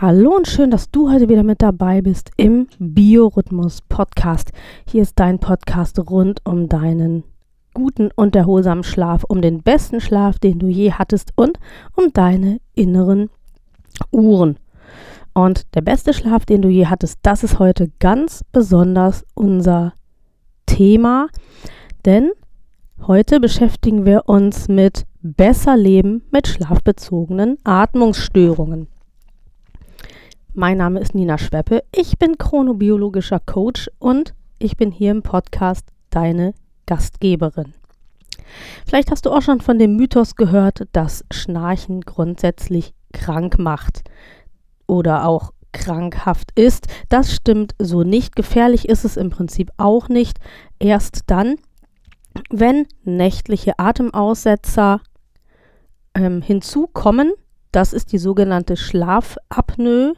[0.00, 4.50] Hallo und schön, dass du heute wieder mit dabei bist im Biorhythmus Podcast.
[4.88, 7.22] Hier ist dein Podcast rund um deinen
[7.74, 11.60] guten und erholsamen Schlaf, um den besten Schlaf, den du je hattest und
[11.94, 13.30] um deine inneren
[14.10, 14.56] Uhren.
[15.32, 19.92] Und der beste Schlaf, den du je hattest, das ist heute ganz besonders unser
[20.66, 21.28] Thema,
[22.04, 22.32] denn
[23.06, 28.88] heute beschäftigen wir uns mit besser leben mit schlafbezogenen Atmungsstörungen.
[30.56, 35.88] Mein Name ist Nina Schweppe, ich bin chronobiologischer Coach und ich bin hier im Podcast
[36.10, 36.54] deine
[36.86, 37.74] Gastgeberin.
[38.86, 44.04] Vielleicht hast du auch schon von dem Mythos gehört, dass Schnarchen grundsätzlich krank macht
[44.86, 46.86] oder auch krankhaft ist.
[47.08, 48.36] Das stimmt so nicht.
[48.36, 50.38] Gefährlich ist es im Prinzip auch nicht.
[50.78, 51.56] Erst dann,
[52.48, 55.00] wenn nächtliche Atemaussetzer
[56.14, 57.32] ähm, hinzukommen,
[57.72, 60.12] das ist die sogenannte Schlafapnoe.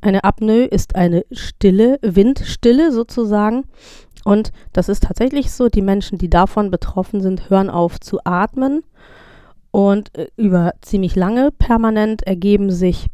[0.00, 3.64] Eine Apnoe ist eine Stille, Windstille sozusagen.
[4.24, 8.82] Und das ist tatsächlich so, die Menschen, die davon betroffen sind, hören auf zu atmen.
[9.70, 13.06] Und äh, über ziemlich lange permanent ergeben sich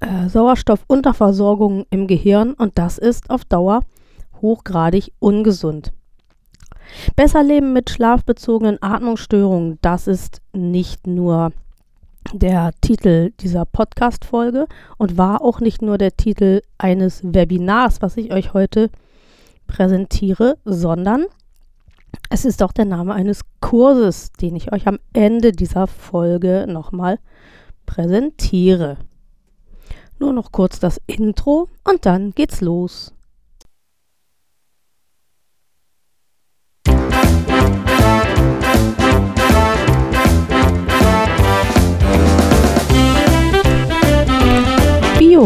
[0.00, 3.80] äh, Sauerstoffunterversorgungen im Gehirn und das ist auf Dauer
[4.42, 5.92] hochgradig ungesund.
[7.16, 11.52] Besser leben mit schlafbezogenen Atmungsstörungen, das ist nicht nur
[12.32, 14.66] der Titel dieser Podcast-Folge
[14.98, 18.90] und war auch nicht nur der Titel eines Webinars, was ich euch heute
[19.66, 21.26] präsentiere, sondern
[22.30, 27.18] es ist auch der Name eines Kurses, den ich euch am Ende dieser Folge nochmal
[27.84, 28.96] präsentiere.
[30.18, 33.12] Nur noch kurz das Intro und dann geht's los.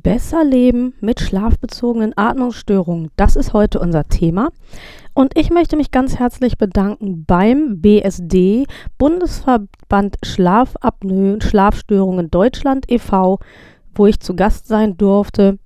[0.00, 3.10] Besser leben mit schlafbezogenen Atmungsstörungen.
[3.16, 4.50] Das ist heute unser Thema.
[5.14, 8.66] Und ich möchte mich ganz herzlich bedanken beim BSD,
[8.98, 13.38] Bundesverband Schlafapnoe und Schlafstörungen Deutschland e.V.,
[13.94, 15.58] wo ich zu Gast sein durfte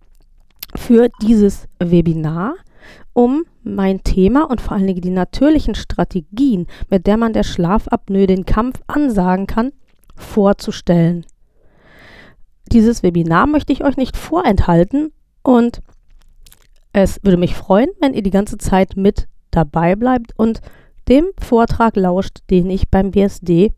[0.75, 2.55] für dieses Webinar,
[3.15, 8.27] um mein Thema und vor allen Dingen die natürlichen Strategien, mit der man der Schlafapnoe
[8.27, 9.73] den Kampf ansagen kann,
[10.15, 11.25] vorzustellen.
[12.73, 15.13] Dieses Webinar möchte ich euch nicht vorenthalten
[15.43, 15.81] und
[16.93, 20.61] es würde mich freuen, wenn ihr die ganze Zeit mit dabei bleibt und
[21.09, 23.73] dem Vortrag lauscht, den ich beim BSD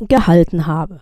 [0.00, 1.00] gehalten habe.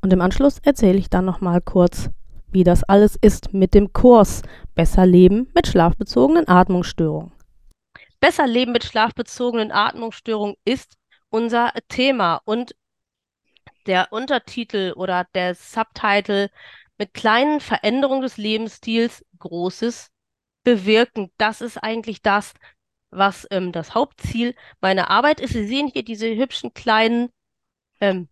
[0.00, 2.08] Und im Anschluss erzähle ich dann nochmal kurz,
[2.50, 4.42] wie das alles ist mit dem Kurs
[4.74, 7.32] Besser Leben mit schlafbezogenen Atmungsstörungen.
[8.20, 10.96] Besser Leben mit schlafbezogenen Atmungsstörungen ist
[11.28, 12.74] unser Thema und
[13.86, 16.50] der Untertitel oder der Subtitle
[16.98, 20.10] mit kleinen Veränderungen des Lebensstils Großes
[20.62, 21.30] bewirken.
[21.36, 22.54] Das ist eigentlich das,
[23.10, 25.52] was ähm, das Hauptziel meiner Arbeit ist.
[25.52, 27.30] Sie sehen hier diese hübschen kleinen
[28.00, 28.28] ähm,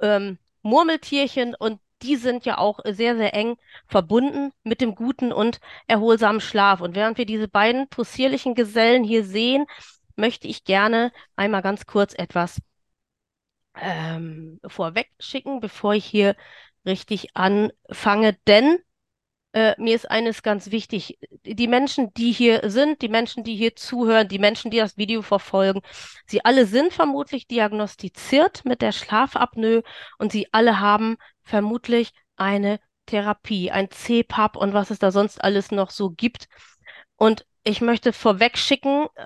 [0.00, 3.56] ähm, Murmeltierchen und die sind ja auch sehr, sehr eng
[3.86, 6.80] verbunden mit dem guten und erholsamen Schlaf.
[6.80, 9.66] Und während wir diese beiden possierlichen Gesellen hier sehen,
[10.16, 12.60] möchte ich gerne einmal ganz kurz etwas
[13.74, 16.36] ähm, vorweg schicken, bevor ich hier
[16.84, 18.78] richtig anfange, denn
[19.52, 21.18] äh, mir ist eines ganz wichtig.
[21.44, 25.22] Die Menschen, die hier sind, die Menschen, die hier zuhören, die Menschen, die das Video
[25.22, 25.80] verfolgen,
[26.26, 29.82] sie alle sind vermutlich diagnostiziert mit der Schlafapnoe
[30.18, 35.72] und sie alle haben vermutlich eine Therapie, ein CPAP und was es da sonst alles
[35.72, 36.48] noch so gibt.
[37.20, 39.22] Und ich möchte vorweg schicken, äh,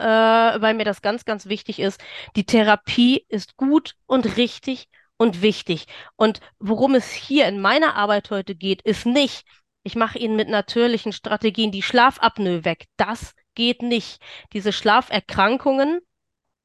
[0.60, 2.02] weil mir das ganz, ganz wichtig ist.
[2.34, 5.86] Die Therapie ist gut und richtig und wichtig.
[6.16, 9.46] Und worum es hier in meiner Arbeit heute geht, ist nicht,
[9.84, 12.86] ich mache Ihnen mit natürlichen Strategien die Schlafapnoe weg.
[12.96, 14.20] Das geht nicht.
[14.52, 16.00] Diese Schlaferkrankungen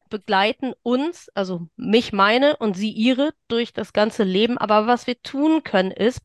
[0.09, 4.57] begleiten uns, also mich meine und Sie ihre durch das ganze Leben.
[4.57, 6.21] Aber was wir tun können, ist,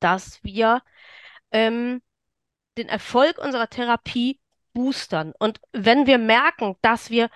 [0.00, 0.82] dass wir
[1.52, 2.02] ähm,
[2.78, 4.40] den Erfolg unserer Therapie
[4.72, 5.32] boostern.
[5.38, 7.30] Und wenn wir merken, dass wir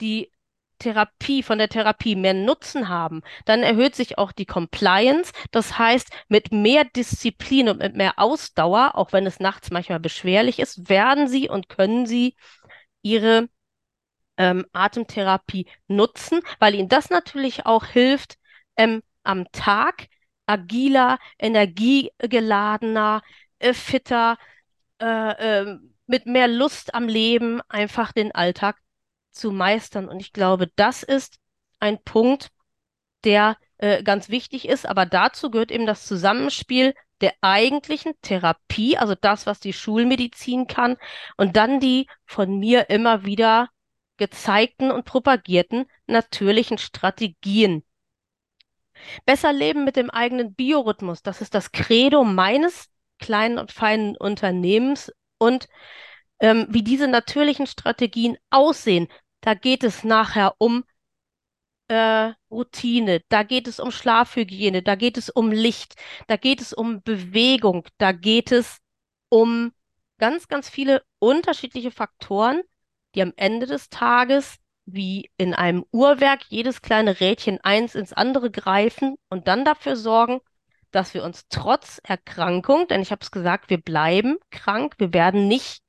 [0.00, 0.30] die
[0.78, 5.32] Therapie, von der Therapie mehr Nutzen haben, dann erhöht sich auch die Compliance.
[5.50, 10.58] Das heißt, mit mehr Disziplin und mit mehr Ausdauer, auch wenn es nachts manchmal beschwerlich
[10.58, 12.34] ist, werden sie und können sie
[13.02, 13.48] ihre
[14.38, 18.38] ähm, Atemtherapie nutzen, weil ihnen das natürlich auch hilft,
[18.76, 20.08] ähm, am Tag
[20.46, 23.22] agiler, energiegeladener,
[23.58, 24.38] äh, fitter,
[25.00, 28.76] äh, äh, mit mehr Lust am Leben einfach den Alltag
[29.30, 30.08] zu meistern.
[30.08, 31.38] Und ich glaube, das ist
[31.78, 32.50] ein Punkt,
[33.24, 34.86] der äh, ganz wichtig ist.
[34.86, 40.96] Aber dazu gehört eben das Zusammenspiel der eigentlichen Therapie, also das, was die Schulmedizin kann,
[41.36, 43.68] und dann die von mir immer wieder
[44.16, 47.84] gezeigten und propagierten natürlichen Strategien.
[49.24, 52.89] Besser leben mit dem eigenen Biorhythmus, das ist das Credo meines
[53.20, 55.68] kleinen und feinen Unternehmens und
[56.40, 59.08] ähm, wie diese natürlichen Strategien aussehen,
[59.42, 60.84] da geht es nachher um
[61.88, 65.94] äh, Routine, da geht es um Schlafhygiene, da geht es um Licht,
[66.28, 68.78] da geht es um Bewegung, da geht es
[69.28, 69.72] um
[70.18, 72.62] ganz, ganz viele unterschiedliche Faktoren,
[73.14, 78.50] die am Ende des Tages wie in einem Uhrwerk jedes kleine Rädchen eins ins andere
[78.50, 80.40] greifen und dann dafür sorgen,
[80.90, 85.48] dass wir uns trotz Erkrankung, denn ich habe es gesagt, wir bleiben krank, wir werden
[85.48, 85.82] nicht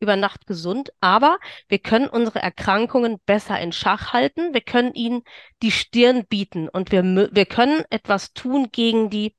[0.00, 1.38] über Nacht gesund, aber
[1.68, 5.22] wir können unsere Erkrankungen besser in Schach halten, wir können ihnen
[5.62, 9.34] die Stirn bieten und wir, wir können etwas tun gegen die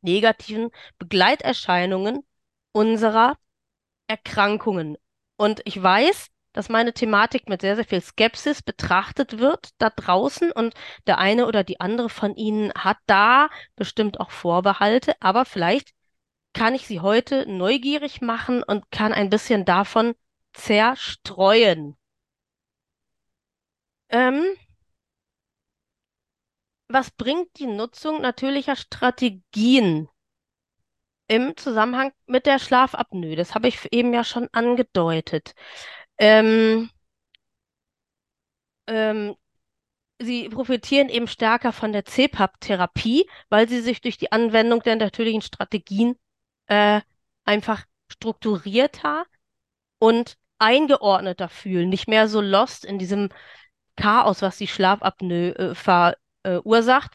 [0.00, 2.20] negativen Begleiterscheinungen
[2.72, 3.36] unserer
[4.08, 4.96] Erkrankungen.
[5.36, 6.28] Und ich weiß,
[6.58, 10.74] dass meine Thematik mit sehr, sehr viel Skepsis betrachtet wird da draußen und
[11.06, 15.90] der eine oder die andere von Ihnen hat da bestimmt auch Vorbehalte, aber vielleicht
[16.54, 20.16] kann ich Sie heute neugierig machen und kann ein bisschen davon
[20.52, 21.96] zerstreuen.
[24.08, 24.42] Ähm,
[26.88, 30.08] was bringt die Nutzung natürlicher Strategien
[31.28, 33.36] im Zusammenhang mit der Schlafapnoe?
[33.36, 35.54] Das habe ich eben ja schon angedeutet.
[36.18, 36.90] Ähm,
[38.86, 39.36] ähm,
[40.18, 45.42] sie profitieren eben stärker von der CPAP-Therapie, weil sie sich durch die Anwendung der natürlichen
[45.42, 46.16] Strategien
[46.66, 47.00] äh,
[47.44, 49.26] einfach strukturierter
[49.98, 53.28] und eingeordneter fühlen, nicht mehr so lost in diesem
[53.96, 57.12] Chaos, was die Schlafapnoe äh, verursacht.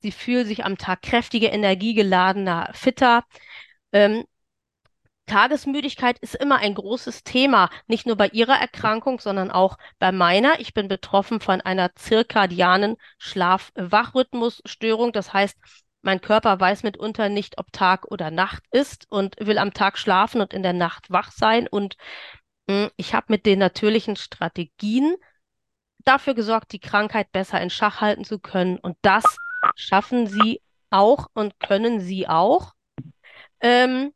[0.00, 3.24] Sie fühlen sich am Tag kräftiger, energiegeladener, fitter.
[3.92, 4.24] Ähm,
[5.26, 10.60] Tagesmüdigkeit ist immer ein großes Thema, nicht nur bei Ihrer Erkrankung, sondern auch bei meiner.
[10.60, 15.12] Ich bin betroffen von einer zirkadianen Schlaf-Wachrhythmusstörung.
[15.12, 15.56] Das heißt,
[16.02, 20.40] mein Körper weiß mitunter nicht, ob Tag oder Nacht ist und will am Tag schlafen
[20.40, 21.66] und in der Nacht wach sein.
[21.66, 21.96] Und
[22.68, 25.16] mh, hm, ich habe mit den natürlichen Strategien
[26.04, 28.78] dafür gesorgt, die Krankheit besser in Schach halten zu können.
[28.78, 29.24] Und das
[29.74, 32.74] schaffen sie auch und können sie auch.
[33.60, 34.12] Ähm,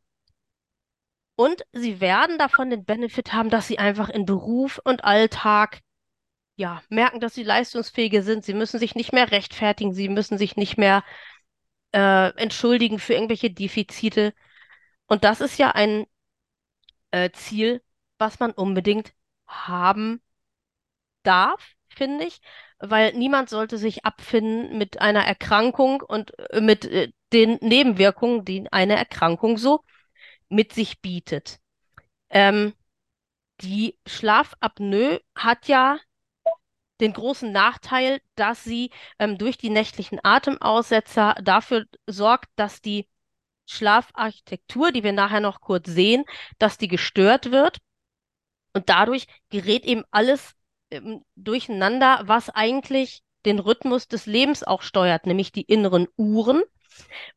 [1.35, 5.81] und sie werden davon den Benefit haben, dass sie einfach in Beruf und Alltag
[6.55, 8.45] ja, merken, dass sie leistungsfähiger sind.
[8.45, 11.03] Sie müssen sich nicht mehr rechtfertigen, sie müssen sich nicht mehr
[11.93, 14.33] äh, entschuldigen für irgendwelche Defizite.
[15.07, 16.05] Und das ist ja ein
[17.11, 17.81] äh, Ziel,
[18.17, 19.13] was man unbedingt
[19.47, 20.21] haben
[21.23, 22.41] darf, finde ich,
[22.79, 28.71] weil niemand sollte sich abfinden mit einer Erkrankung und äh, mit äh, den Nebenwirkungen, die
[28.71, 29.83] eine Erkrankung so
[30.51, 31.59] mit sich bietet.
[32.29, 32.73] Ähm,
[33.61, 35.97] die Schlafapnoe hat ja
[36.99, 43.07] den großen Nachteil, dass sie ähm, durch die nächtlichen Atemaussetzer dafür sorgt, dass die
[43.65, 46.25] Schlafarchitektur, die wir nachher noch kurz sehen,
[46.59, 47.79] dass die gestört wird.
[48.73, 50.53] Und dadurch gerät eben alles
[50.91, 56.61] ähm, durcheinander, was eigentlich den Rhythmus des Lebens auch steuert, nämlich die inneren Uhren.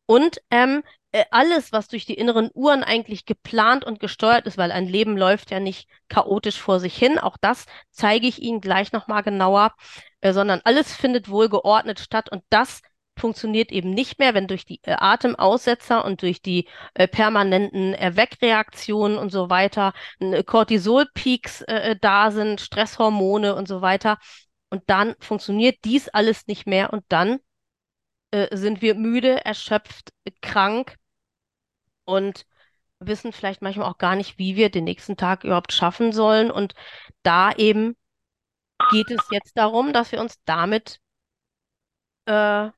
[0.07, 0.83] Und ähm,
[1.13, 5.17] äh, alles, was durch die inneren Uhren eigentlich geplant und gesteuert ist, weil ein Leben
[5.17, 7.19] läuft ja nicht chaotisch vor sich hin.
[7.19, 9.75] Auch das zeige ich Ihnen gleich nochmal genauer,
[10.23, 12.83] äh, sondern alles findet wohl geordnet statt und das
[13.17, 19.19] funktioniert eben nicht mehr, wenn durch die äh, Atemaussetzer und durch die äh, permanenten Erweckreaktionen
[19.19, 24.19] und so weiter äh, Cortisolpeaks äh, da sind, Stresshormone und so weiter.
[24.71, 27.39] Und dann funktioniert dies alles nicht mehr und dann
[28.53, 30.13] sind wir müde, erschöpft,
[30.43, 30.97] krank
[32.05, 32.47] und
[32.99, 36.51] wissen vielleicht manchmal auch gar nicht, wie wir den nächsten Tag überhaupt schaffen sollen.
[36.51, 36.75] Und
[37.23, 37.97] da eben
[38.91, 41.01] geht es jetzt darum, dass wir uns damit
[42.27, 42.71] äh,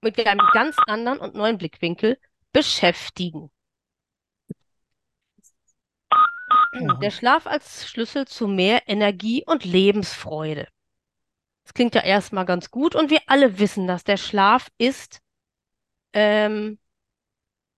[0.00, 2.18] mit einem ganz anderen und neuen Blickwinkel
[2.52, 3.50] beschäftigen.
[7.02, 10.68] Der Schlaf als Schlüssel zu mehr Energie und Lebensfreude.
[11.64, 15.20] Das klingt ja erstmal ganz gut und wir alle wissen dass Der Schlaf ist
[16.12, 16.78] ähm,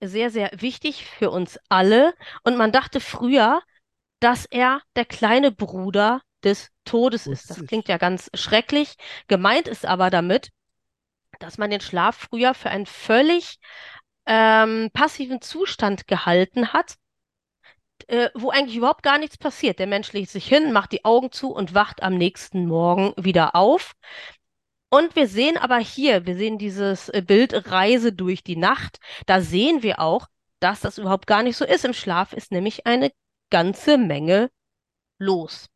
[0.00, 2.14] sehr, sehr wichtig für uns alle.
[2.42, 3.62] Und man dachte früher,
[4.20, 7.50] dass er der kleine Bruder des Todes ist.
[7.50, 8.96] Das klingt ja ganz schrecklich.
[9.28, 10.50] Gemeint ist aber damit,
[11.40, 13.58] dass man den Schlaf früher für einen völlig
[14.26, 16.96] ähm, passiven Zustand gehalten hat,
[18.08, 19.78] äh, wo eigentlich überhaupt gar nichts passiert.
[19.78, 23.54] Der Mensch legt sich hin, macht die Augen zu und wacht am nächsten Morgen wieder
[23.54, 23.94] auf.
[24.90, 28.98] Und wir sehen aber hier, wir sehen dieses äh, Bild Reise durch die Nacht.
[29.26, 30.28] Da sehen wir auch,
[30.60, 31.84] dass das überhaupt gar nicht so ist.
[31.84, 33.10] Im Schlaf ist nämlich eine
[33.50, 34.50] ganze Menge
[35.18, 35.68] los.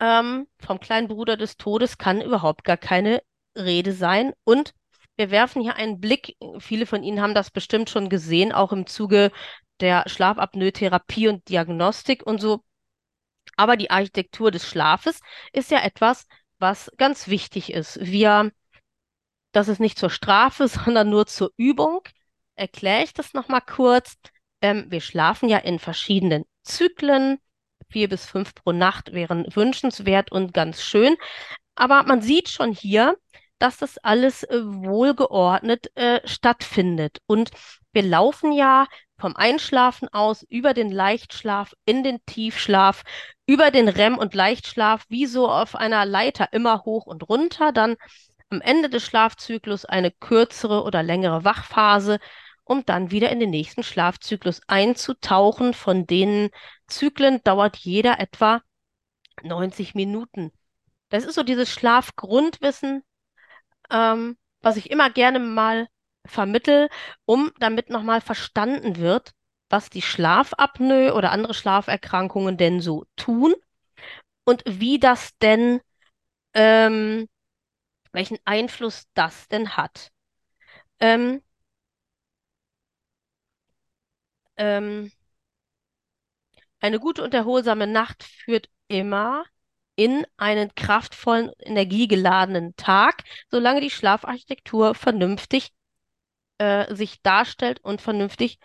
[0.00, 3.22] Ähm, vom kleinen Bruder des Todes kann überhaupt gar keine
[3.56, 4.32] Rede sein.
[4.44, 4.74] Und
[5.20, 8.86] wir werfen hier einen Blick, viele von Ihnen haben das bestimmt schon gesehen, auch im
[8.86, 9.30] Zuge
[9.80, 12.64] der Schlafapnoe-Therapie und Diagnostik und so.
[13.54, 15.20] Aber die Architektur des Schlafes
[15.52, 16.26] ist ja etwas,
[16.58, 17.98] was ganz wichtig ist.
[18.00, 18.50] Wir,
[19.52, 22.00] das ist nicht zur Strafe, sondern nur zur Übung.
[22.54, 24.16] Erkläre ich das nochmal kurz.
[24.62, 27.40] Ähm, wir schlafen ja in verschiedenen Zyklen.
[27.90, 31.14] Vier bis fünf pro Nacht wären wünschenswert und ganz schön.
[31.74, 33.18] Aber man sieht schon hier,
[33.60, 37.18] dass das alles äh, wohlgeordnet äh, stattfindet.
[37.26, 37.50] Und
[37.92, 38.86] wir laufen ja
[39.18, 43.04] vom Einschlafen aus über den Leichtschlaf in den Tiefschlaf,
[43.46, 47.96] über den REM und Leichtschlaf, wie so auf einer Leiter immer hoch und runter, dann
[48.48, 52.18] am Ende des Schlafzyklus eine kürzere oder längere Wachphase,
[52.64, 55.74] um dann wieder in den nächsten Schlafzyklus einzutauchen.
[55.74, 56.50] Von denen
[56.86, 58.62] Zyklen dauert jeder etwa
[59.42, 60.50] 90 Minuten.
[61.10, 63.02] Das ist so dieses Schlafgrundwissen,
[63.90, 65.88] ähm, was ich immer gerne mal
[66.26, 66.88] vermittel,
[67.24, 69.32] um damit nochmal verstanden wird,
[69.68, 73.54] was die Schlafapnoe oder andere Schlaferkrankungen denn so tun
[74.44, 75.80] und wie das denn,
[76.54, 77.28] ähm,
[78.12, 80.10] welchen Einfluss das denn hat.
[81.00, 81.42] Ähm,
[84.56, 85.10] ähm,
[86.80, 89.44] eine gute und erholsame Nacht führt immer
[90.00, 95.72] in einen kraftvollen, energiegeladenen Tag, solange die Schlafarchitektur vernünftig
[96.56, 98.58] äh, sich darstellt und vernünftig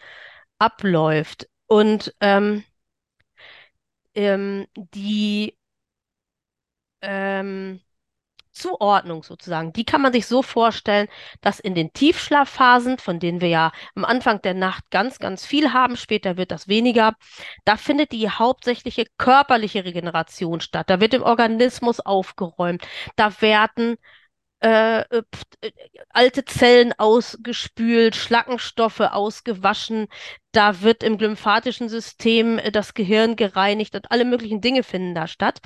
[0.59, 1.49] abläuft.
[1.67, 2.63] Und ähm,
[4.13, 5.57] ähm, die
[7.01, 7.81] ähm,
[8.55, 11.07] Zuordnung sozusagen, die kann man sich so vorstellen,
[11.41, 15.73] dass in den Tiefschlafphasen, von denen wir ja am Anfang der Nacht ganz, ganz viel
[15.73, 17.13] haben, später wird das weniger,
[17.65, 20.89] da findet die hauptsächliche körperliche Regeneration statt.
[20.89, 22.83] Da wird im Organismus aufgeräumt,
[23.15, 23.97] da werden
[24.61, 25.21] äh, äh,
[25.61, 25.71] äh,
[26.09, 30.07] alte Zellen ausgespült, Schlackenstoffe ausgewaschen,
[30.53, 35.27] da wird im lymphatischen System äh, das Gehirn gereinigt und alle möglichen Dinge finden da
[35.27, 35.59] statt.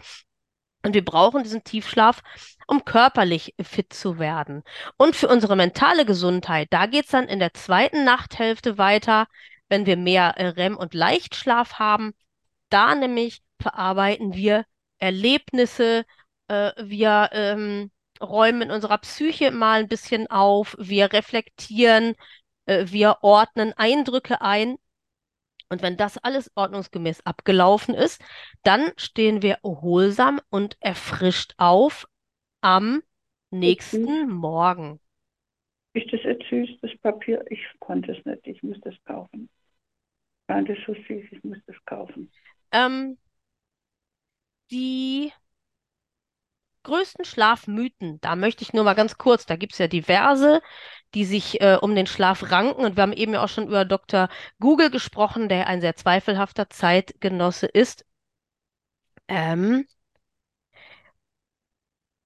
[0.83, 2.21] Und wir brauchen diesen Tiefschlaf,
[2.67, 4.63] um körperlich fit zu werden.
[4.97, 9.27] Und für unsere mentale Gesundheit, da geht es dann in der zweiten Nachthälfte weiter,
[9.67, 12.13] wenn wir mehr äh, REM und Leichtschlaf haben.
[12.69, 14.65] Da nämlich verarbeiten wir
[14.99, 16.05] Erlebnisse,
[16.47, 22.15] äh, wir ähm, räumen in unserer Psyche mal ein bisschen auf, wir reflektieren,
[22.65, 24.77] äh, wir ordnen Eindrücke ein.
[25.69, 28.21] Und wenn das alles ordnungsgemäß abgelaufen ist,
[28.63, 32.07] dann stehen wir erholsam und erfrischt auf
[32.61, 33.01] am
[33.51, 34.99] nächsten Morgen.
[35.93, 37.43] Ist das jetzt süß, das Papier?
[37.49, 39.49] Ich konnte es nicht, ich muss das kaufen.
[40.47, 42.31] War das so süß, ich muss das kaufen.
[42.71, 43.17] Ähm,
[44.71, 45.31] die
[46.83, 50.61] größten Schlafmythen, da möchte ich nur mal ganz kurz, da gibt es ja diverse,
[51.13, 52.83] die sich äh, um den Schlaf ranken.
[52.85, 54.29] Und wir haben eben ja auch schon über Dr.
[54.59, 58.05] Google gesprochen, der ein sehr zweifelhafter Zeitgenosse ist.
[59.27, 59.85] Ähm,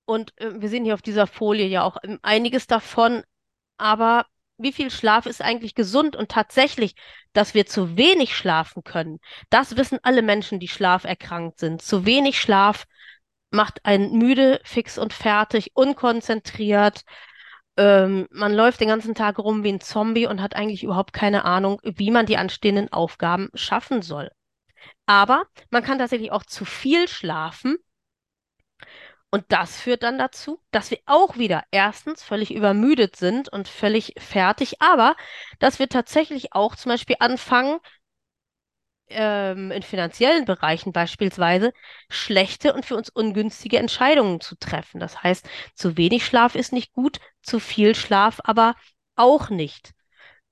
[0.06, 3.24] und äh, wir sehen hier auf dieser Folie ja auch ähm, einiges davon.
[3.78, 4.25] Aber
[4.58, 6.16] wie viel Schlaf ist eigentlich gesund?
[6.16, 6.96] Und tatsächlich,
[7.34, 11.82] dass wir zu wenig schlafen können, das wissen alle Menschen, die schlaferkrankt sind.
[11.82, 12.86] Zu wenig Schlaf
[13.52, 17.04] macht einen müde, fix und fertig, unkonzentriert.
[17.77, 21.46] Ähm, man läuft den ganzen Tag rum wie ein Zombie und hat eigentlich überhaupt keine
[21.46, 24.30] Ahnung, wie man die anstehenden Aufgaben schaffen soll.
[25.06, 27.77] Aber man kann tatsächlich auch zu viel schlafen.
[29.32, 34.13] Und das führt dann dazu, dass wir auch wieder erstens völlig übermüdet sind und völlig
[34.20, 35.15] fertig, aber
[35.58, 37.80] dass wir tatsächlich auch zum Beispiel anfangen,
[39.13, 41.72] ähm, in finanziellen Bereichen beispielsweise
[42.10, 45.00] schlechte und für uns ungünstige Entscheidungen zu treffen.
[45.00, 48.75] Das heißt, zu wenig Schlaf ist nicht gut, zu viel Schlaf aber
[49.15, 49.91] auch nicht.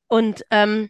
[0.08, 0.90] Und ähm,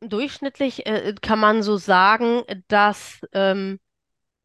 [0.00, 3.80] durchschnittlich äh, kann man so sagen, dass ähm,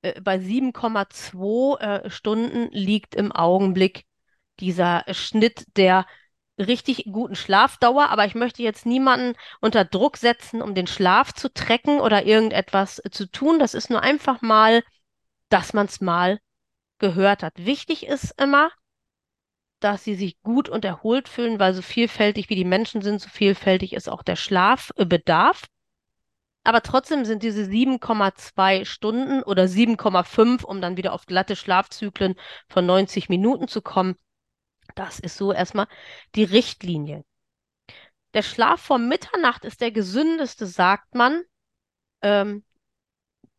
[0.01, 4.05] äh, bei 7,2 äh, Stunden liegt im Augenblick
[4.59, 6.05] dieser Schnitt der
[6.57, 8.09] richtig guten Schlafdauer.
[8.09, 12.99] Aber ich möchte jetzt niemanden unter Druck setzen, um den Schlaf zu trecken oder irgendetwas
[13.03, 13.59] äh, zu tun.
[13.59, 14.83] Das ist nur einfach mal,
[15.49, 16.39] dass man es mal
[16.99, 17.53] gehört hat.
[17.57, 18.69] Wichtig ist immer,
[19.79, 23.29] dass sie sich gut und erholt fühlen, weil so vielfältig wie die Menschen sind, so
[23.29, 25.63] vielfältig ist auch der Schlafbedarf.
[26.63, 32.35] Aber trotzdem sind diese 7,2 Stunden oder 7,5, um dann wieder auf glatte Schlafzyklen
[32.67, 34.15] von 90 Minuten zu kommen,
[34.95, 35.87] das ist so erstmal
[36.35, 37.23] die Richtlinie.
[38.33, 41.43] Der Schlaf vor Mitternacht ist der gesündeste, sagt man.
[42.21, 42.63] Ähm,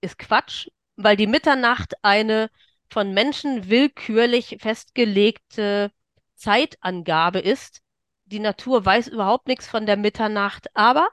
[0.01, 2.51] ist Quatsch, weil die Mitternacht eine
[2.89, 5.91] von Menschen willkürlich festgelegte
[6.35, 7.81] Zeitangabe ist.
[8.27, 11.09] Die Natur weiß überhaupt nichts von der Mitternacht, aber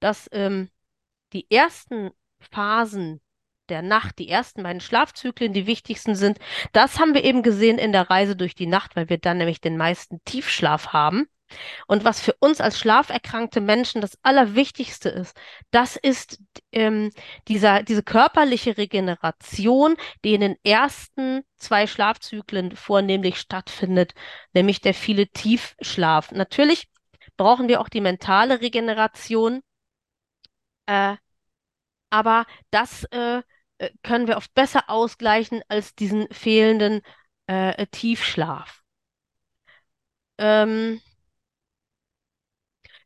[0.00, 0.70] dass ähm,
[1.32, 2.10] die ersten
[2.40, 3.20] Phasen
[3.70, 6.38] der Nacht, die ersten beiden Schlafzyklen, die wichtigsten sind,
[6.72, 9.60] das haben wir eben gesehen in der Reise durch die Nacht, weil wir dann nämlich
[9.60, 11.28] den meisten Tiefschlaf haben.
[11.86, 15.36] Und was für uns als schlaferkrankte Menschen das Allerwichtigste ist,
[15.70, 16.40] das ist
[16.72, 17.10] ähm,
[17.48, 24.12] dieser, diese körperliche Regeneration, die in den ersten zwei Schlafzyklen vornehmlich stattfindet,
[24.52, 26.32] nämlich der viele Tiefschlaf.
[26.32, 26.88] Natürlich
[27.36, 29.60] brauchen wir auch die mentale Regeneration,
[30.86, 31.16] äh,
[32.10, 33.42] aber das äh,
[33.78, 37.02] äh können wir oft besser ausgleichen als diesen fehlenden
[37.46, 38.82] äh, Tiefschlaf.
[40.38, 41.00] Ähm,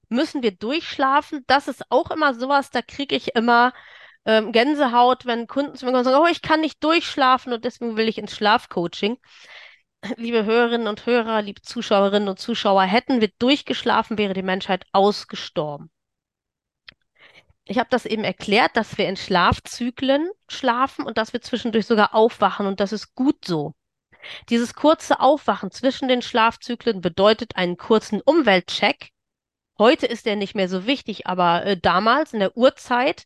[0.09, 1.45] müssen wir durchschlafen?
[1.47, 3.73] Das ist auch immer sowas, da kriege ich immer
[4.25, 7.65] ähm, Gänsehaut, wenn Kunden zu mir kommen und sagen, oh, ich kann nicht durchschlafen und
[7.65, 9.19] deswegen will ich ins Schlafcoaching.
[10.17, 15.91] Liebe Hörerinnen und Hörer, liebe Zuschauerinnen und Zuschauer, hätten wir durchgeschlafen, wäre die Menschheit ausgestorben.
[17.73, 22.15] Ich habe das eben erklärt, dass wir in Schlafzyklen schlafen und dass wir zwischendurch sogar
[22.15, 23.73] aufwachen und das ist gut so.
[24.51, 29.09] Dieses kurze Aufwachen zwischen den Schlafzyklen bedeutet einen kurzen Umweltcheck,
[29.79, 33.25] Heute ist der nicht mehr so wichtig, aber äh, damals in der Urzeit,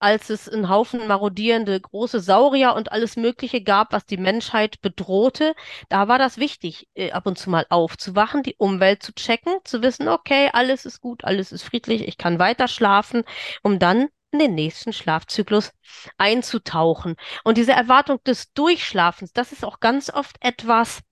[0.00, 5.54] als es einen Haufen marodierende große Saurier und alles Mögliche gab, was die Menschheit bedrohte,
[5.88, 9.82] da war das wichtig, äh, ab und zu mal aufzuwachen, die Umwelt zu checken, zu
[9.82, 13.24] wissen, okay, alles ist gut, alles ist friedlich, ich kann weiter schlafen,
[13.62, 15.72] um dann in den nächsten Schlafzyklus
[16.16, 17.16] einzutauchen.
[17.44, 21.02] Und diese Erwartung des Durchschlafens, das ist auch ganz oft etwas,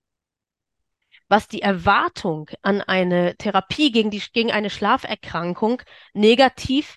[1.28, 5.82] was die Erwartung an eine Therapie gegen, die, gegen eine Schlaferkrankung
[6.14, 6.96] negativ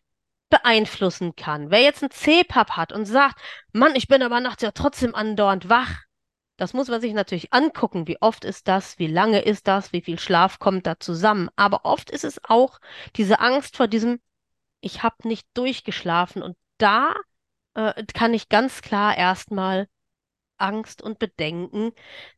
[0.51, 1.71] beeinflussen kann.
[1.71, 3.39] Wer jetzt einen CPAP hat und sagt,
[3.73, 6.03] Mann, ich bin aber nachts ja trotzdem andauernd wach,
[6.61, 8.07] das muss man sich natürlich angucken.
[8.07, 8.99] Wie oft ist das?
[8.99, 9.93] Wie lange ist das?
[9.93, 11.49] Wie viel Schlaf kommt da zusammen?
[11.55, 12.79] Aber oft ist es auch
[13.15, 14.19] diese Angst vor diesem,
[14.79, 16.43] ich habe nicht durchgeschlafen.
[16.43, 17.15] Und da
[17.73, 19.87] äh, kann ich ganz klar erstmal
[20.57, 21.93] Angst und Bedenken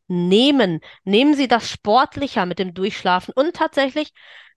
[0.08, 0.80] nehmen.
[1.04, 3.34] Nehmen Sie das sportlicher mit dem Durchschlafen.
[3.36, 4.14] Und tatsächlich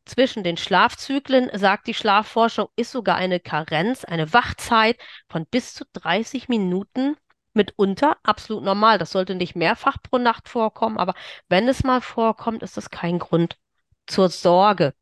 [0.07, 4.97] zwischen den Schlafzyklen, sagt die Schlafforschung, ist sogar eine Karenz, eine Wachzeit
[5.29, 7.17] von bis zu 30 Minuten
[7.53, 8.99] mitunter absolut normal.
[8.99, 11.15] Das sollte nicht mehrfach pro Nacht vorkommen, aber
[11.49, 13.57] wenn es mal vorkommt, ist das kein Grund
[14.07, 14.95] zur Sorge.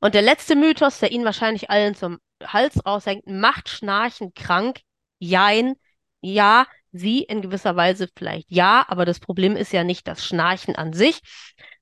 [0.00, 4.80] Und der letzte Mythos, der Ihnen wahrscheinlich allen zum Hals raushängt, macht Schnarchen krank?
[5.18, 5.74] Jein.
[6.20, 10.74] Ja, sie in gewisser Weise vielleicht ja, aber das Problem ist ja nicht das Schnarchen
[10.76, 11.20] an sich,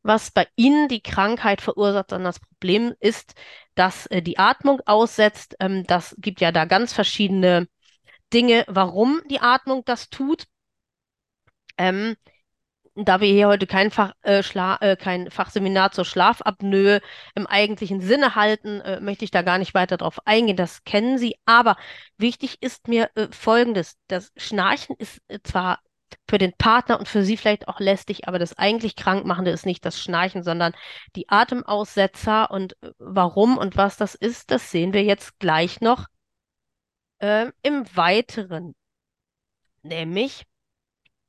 [0.06, 3.34] was bei ihnen die Krankheit verursacht, sondern das Problem ist,
[3.74, 5.56] dass äh, die Atmung aussetzt.
[5.60, 7.68] Ähm, das gibt ja da ganz verschiedene
[8.32, 10.46] Dinge, warum die Atmung das tut.
[11.78, 12.16] Ähm,
[12.96, 17.00] da wir hier heute kein, Fach, äh, äh, kein Fachseminar zur Schlafapnoe
[17.34, 20.56] im eigentlichen Sinne halten, äh, möchte ich da gar nicht weiter drauf eingehen.
[20.56, 21.36] Das kennen Sie.
[21.44, 21.76] Aber
[22.16, 23.96] wichtig ist mir äh, Folgendes.
[24.08, 25.80] Das Schnarchen ist äh, zwar
[26.28, 29.84] für den Partner und für Sie vielleicht auch lästig, aber das eigentlich Krankmachende ist nicht
[29.84, 30.72] das Schnarchen, sondern
[31.14, 32.50] die Atemaussetzer.
[32.50, 36.06] Und äh, warum und was das ist, das sehen wir jetzt gleich noch
[37.20, 38.74] ähm, im Weiteren.
[39.82, 40.44] Nämlich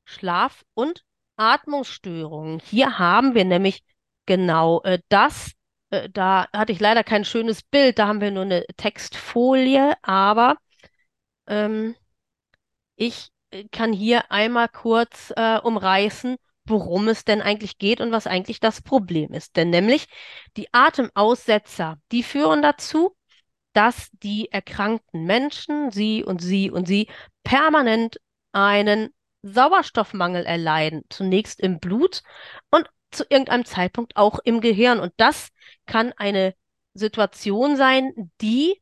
[0.06, 1.04] Schlaf und
[1.38, 2.60] Atmungsstörungen.
[2.60, 3.84] Hier haben wir nämlich
[4.26, 5.54] genau äh, das.
[5.90, 10.58] Äh, da hatte ich leider kein schönes Bild, da haben wir nur eine Textfolie, aber
[11.48, 11.96] ähm,
[12.96, 13.37] ich äh,
[13.72, 18.82] kann hier einmal kurz äh, umreißen, worum es denn eigentlich geht und was eigentlich das
[18.82, 19.56] Problem ist.
[19.56, 20.08] Denn nämlich
[20.58, 23.16] die Atemaussetzer, die führen dazu,
[23.74, 27.08] dass die erkrankten Menschen, sie und sie und sie,
[27.44, 28.18] permanent
[28.52, 29.10] einen
[29.44, 32.24] Sauerstoffmangel erleiden, zunächst im Blut
[32.72, 35.00] und zu irgendeinem Zeitpunkt auch im Gehirn.
[35.00, 35.50] Und das
[35.86, 36.54] kann eine
[36.94, 38.82] Situation sein, die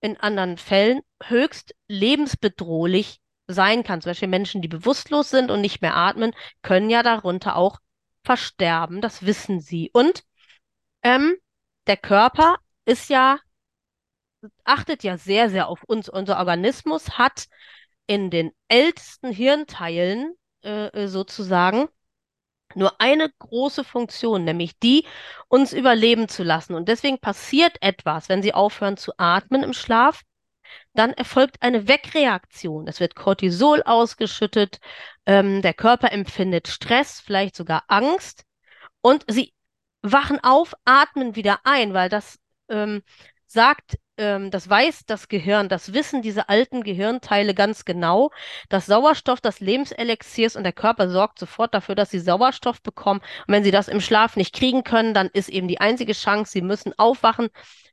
[0.00, 3.21] in anderen Fällen höchst lebensbedrohlich
[3.52, 4.00] sein kann.
[4.00, 7.78] Zum Beispiel Menschen, die bewusstlos sind und nicht mehr atmen, können ja darunter auch
[8.24, 9.00] versterben.
[9.00, 9.90] Das wissen sie.
[9.92, 10.24] Und
[11.02, 11.36] ähm,
[11.86, 13.38] der Körper ist ja,
[14.64, 16.08] achtet ja sehr, sehr auf uns.
[16.08, 17.46] Unser Organismus hat
[18.06, 20.34] in den ältesten Hirnteilen
[20.64, 21.88] äh, äh sozusagen
[22.74, 25.06] nur eine große Funktion, nämlich die,
[25.48, 26.74] uns überleben zu lassen.
[26.74, 30.22] Und deswegen passiert etwas, wenn Sie aufhören zu atmen im Schlaf,
[30.94, 32.86] dann erfolgt eine Wegreaktion.
[32.86, 34.78] Es wird Cortisol ausgeschüttet,
[35.26, 38.44] ähm, der Körper empfindet Stress, vielleicht sogar Angst
[39.00, 39.54] und Sie
[40.02, 43.02] wachen auf, atmen wieder ein, weil das ähm,
[43.46, 48.30] sagt, ähm, das weiß das Gehirn, das wissen diese alten Gehirnteile ganz genau,
[48.68, 53.20] dass Sauerstoff das Lebenselixier ist und der Körper sorgt sofort dafür, dass sie Sauerstoff bekommen.
[53.46, 56.52] Und wenn sie das im Schlaf nicht kriegen können, dann ist eben die einzige Chance,
[56.52, 57.48] sie müssen aufwachen,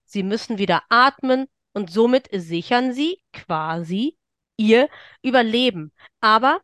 [0.06, 1.48] sie müssen wieder atmen
[1.80, 4.18] und somit sichern sie quasi
[4.58, 4.90] ihr
[5.24, 5.92] Überleben.
[6.22, 6.62] Aber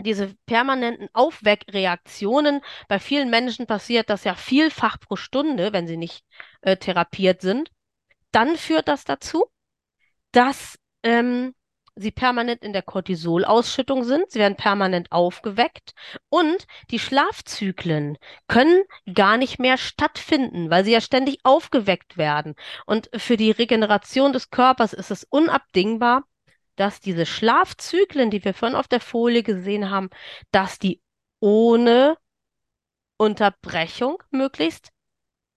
[0.00, 6.24] diese permanenten Aufweckreaktionen, bei vielen Menschen passiert das ja vielfach pro Stunde, wenn sie nicht
[6.62, 7.70] äh, therapiert sind
[8.32, 9.44] dann führt das dazu,
[10.32, 11.54] dass ähm,
[11.94, 15.92] sie permanent in der Cortisolausschüttung sind, sie werden permanent aufgeweckt
[16.28, 22.54] und die Schlafzyklen können gar nicht mehr stattfinden, weil sie ja ständig aufgeweckt werden.
[22.86, 26.24] Und für die Regeneration des Körpers ist es unabdingbar,
[26.76, 30.08] dass diese Schlafzyklen, die wir vorhin auf der Folie gesehen haben,
[30.50, 31.02] dass die
[31.40, 32.16] ohne
[33.18, 34.90] Unterbrechung möglichst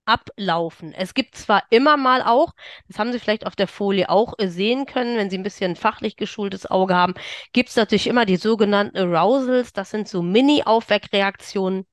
[0.05, 0.93] ablaufen.
[0.93, 2.53] Es gibt zwar immer mal auch,
[2.87, 6.15] das haben Sie vielleicht auf der Folie auch sehen können, wenn Sie ein bisschen fachlich
[6.15, 7.15] geschultes Auge haben,
[7.53, 9.73] gibt es natürlich immer die sogenannten Arousals.
[9.73, 11.85] Das sind so Mini-Aufweckreaktionen,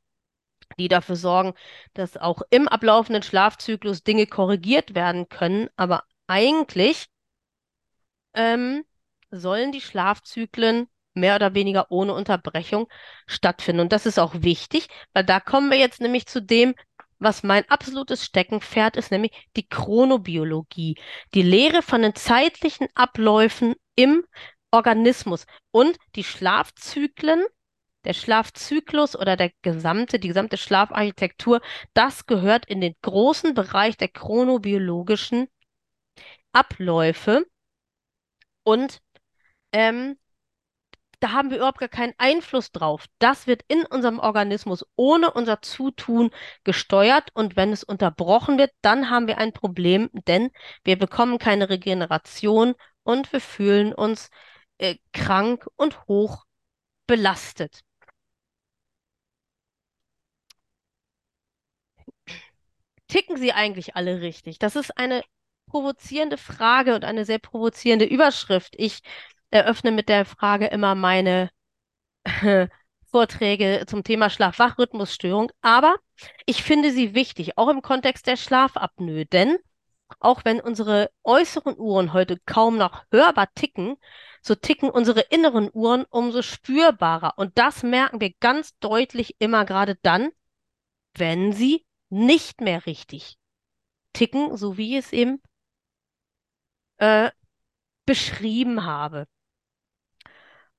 [0.78, 1.54] die dafür sorgen,
[1.94, 5.68] dass auch im ablaufenden Schlafzyklus Dinge korrigiert werden können.
[5.76, 7.06] Aber eigentlich
[8.34, 8.84] ähm,
[9.30, 12.88] sollen die Schlafzyklen mehr oder weniger ohne Unterbrechung
[13.26, 13.80] stattfinden.
[13.80, 16.74] Und das ist auch wichtig, weil da kommen wir jetzt nämlich zu dem,
[17.22, 20.96] was mein absolutes Steckenpferd ist, nämlich die Chronobiologie,
[21.34, 24.24] die Lehre von den zeitlichen Abläufen im
[24.70, 27.44] Organismus und die Schlafzyklen,
[28.04, 31.60] der Schlafzyklus oder der gesamte, die gesamte Schlafarchitektur,
[31.94, 35.48] das gehört in den großen Bereich der chronobiologischen
[36.52, 37.46] Abläufe.
[38.64, 39.00] Und
[39.72, 40.16] ähm,
[41.22, 43.06] da haben wir überhaupt gar keinen Einfluss drauf.
[43.20, 46.30] Das wird in unserem Organismus ohne unser Zutun
[46.64, 50.50] gesteuert und wenn es unterbrochen wird, dann haben wir ein Problem, denn
[50.84, 54.30] wir bekommen keine Regeneration und wir fühlen uns
[54.78, 56.44] äh, krank und hoch
[57.06, 57.82] belastet.
[63.08, 64.58] Ticken Sie eigentlich alle richtig?
[64.58, 65.22] Das ist eine
[65.66, 68.74] provozierende Frage und eine sehr provozierende Überschrift.
[68.76, 69.02] Ich
[69.52, 71.50] eröffne mit der Frage immer meine
[73.10, 75.52] Vorträge zum Thema Schlaf-Wach-Rhythmusstörung.
[75.60, 75.96] Aber
[76.46, 79.58] ich finde sie wichtig, auch im Kontext der Schlafapnoe, denn
[80.20, 83.96] auch wenn unsere äußeren Uhren heute kaum noch hörbar ticken,
[84.42, 87.34] so ticken unsere inneren Uhren umso spürbarer.
[87.36, 90.30] Und das merken wir ganz deutlich immer gerade dann,
[91.14, 93.36] wenn sie nicht mehr richtig
[94.12, 95.40] ticken, so wie ich es eben
[96.98, 97.30] äh,
[98.04, 99.26] beschrieben habe.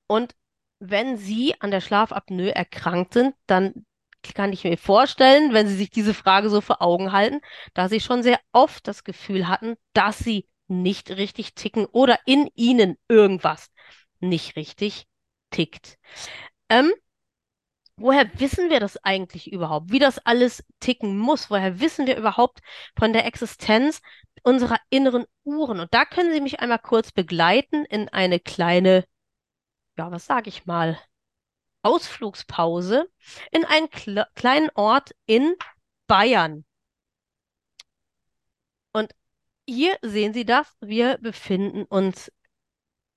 [0.06, 0.34] Und
[0.78, 3.86] wenn Sie an der Schlafapnoe erkrankt sind, dann
[4.22, 7.40] kann ich mir vorstellen, wenn Sie sich diese Frage so vor Augen halten,
[7.74, 12.48] dass Sie schon sehr oft das Gefühl hatten, dass Sie nicht richtig ticken oder in
[12.54, 13.70] Ihnen irgendwas
[14.20, 15.06] nicht richtig
[15.50, 15.98] tickt.
[16.70, 16.92] Ähm,
[17.96, 19.90] woher wissen wir das eigentlich überhaupt?
[19.92, 21.50] Wie das alles ticken muss?
[21.50, 22.60] Woher wissen wir überhaupt
[22.98, 24.00] von der Existenz
[24.42, 25.80] unserer inneren Uhren?
[25.80, 29.04] Und da können Sie mich einmal kurz begleiten in eine kleine
[29.96, 30.98] ja, was sage ich mal,
[31.82, 33.10] Ausflugspause
[33.50, 35.54] in einen kle kleinen Ort in
[36.06, 36.64] Bayern.
[38.92, 39.14] Und
[39.66, 40.76] hier sehen Sie das.
[40.80, 42.32] Wir befinden uns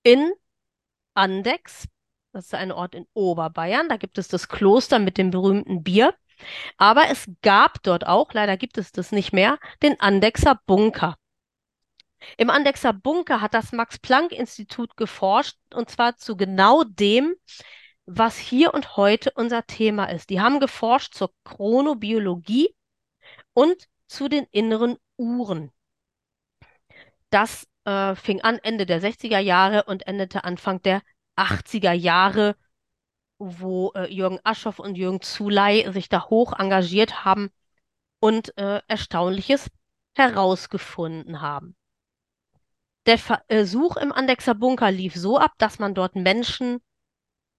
[0.03, 0.31] in
[1.13, 1.87] Andex.
[2.33, 3.89] Das ist ein Ort in Oberbayern.
[3.89, 6.13] Da gibt es das Kloster mit dem berühmten Bier.
[6.77, 11.17] Aber es gab dort auch, leider gibt es das nicht mehr, den Andexer Bunker.
[12.37, 17.35] Im Andexer Bunker hat das Max-Planck-Institut geforscht, und zwar zu genau dem,
[18.05, 20.29] was hier und heute unser Thema ist.
[20.29, 22.73] Die haben geforscht zur Chronobiologie
[23.53, 25.71] und zu den inneren Uhren.
[27.29, 31.01] Das äh, fing an Ende der 60er Jahre und endete Anfang der
[31.35, 32.55] 80er Jahre,
[33.39, 37.49] wo äh, Jürgen Aschoff und Jürgen Zuley sich da hoch engagiert haben
[38.19, 39.69] und äh, Erstaunliches
[40.15, 41.75] herausgefunden haben.
[43.07, 46.81] Der Versuch im Andexer Bunker lief so ab, dass man dort Menschen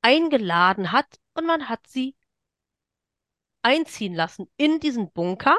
[0.03, 2.15] eingeladen hat und man hat sie
[3.63, 5.57] einziehen lassen in diesen Bunker,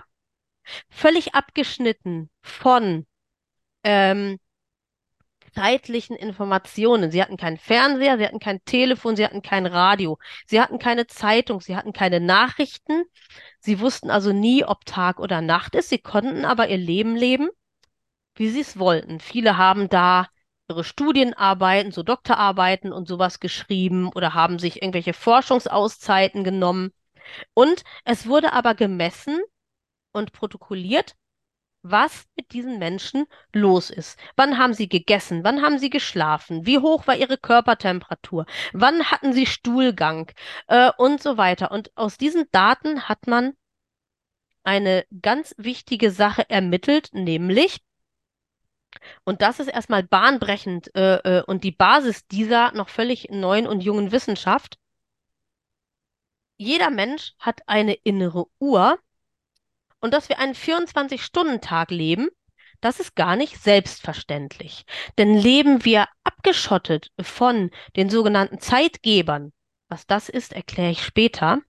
[0.89, 3.07] völlig abgeschnitten von
[3.83, 4.37] ähm,
[5.55, 7.09] zeitlichen Informationen.
[7.09, 11.07] Sie hatten keinen Fernseher, sie hatten kein Telefon, sie hatten kein Radio, sie hatten keine
[11.07, 13.05] Zeitung, sie hatten keine Nachrichten.
[13.59, 15.89] Sie wussten also nie, ob Tag oder Nacht ist.
[15.89, 17.49] Sie konnten aber ihr Leben leben,
[18.39, 19.19] wie sie es wollten.
[19.19, 20.27] Viele haben da
[20.69, 26.91] ihre Studienarbeiten, so Doktorarbeiten und sowas geschrieben oder haben sich irgendwelche Forschungsauszeiten genommen.
[27.53, 29.39] Und es wurde aber gemessen
[30.13, 31.15] und protokolliert,
[31.81, 34.19] was mit diesen Menschen los ist.
[34.35, 35.43] Wann haben sie gegessen?
[35.43, 36.65] Wann haben sie geschlafen?
[36.65, 38.45] Wie hoch war ihre Körpertemperatur?
[38.73, 40.31] Wann hatten sie Stuhlgang?
[40.67, 41.71] Äh, und so weiter.
[41.71, 43.53] Und aus diesen Daten hat man
[44.63, 47.81] eine ganz wichtige Sache ermittelt, nämlich,
[49.23, 53.81] und das ist erstmal bahnbrechend äh, äh, und die Basis dieser noch völlig neuen und
[53.81, 54.77] jungen Wissenschaft,
[56.57, 58.99] jeder Mensch hat eine innere Uhr,
[60.01, 62.29] und dass wir einen 24-Stunden-Tag leben,
[62.81, 64.85] das ist gar nicht selbstverständlich.
[65.17, 69.51] Denn leben wir abgeschottet von den sogenannten Zeitgebern,
[69.89, 71.59] was das ist, erkläre ich später.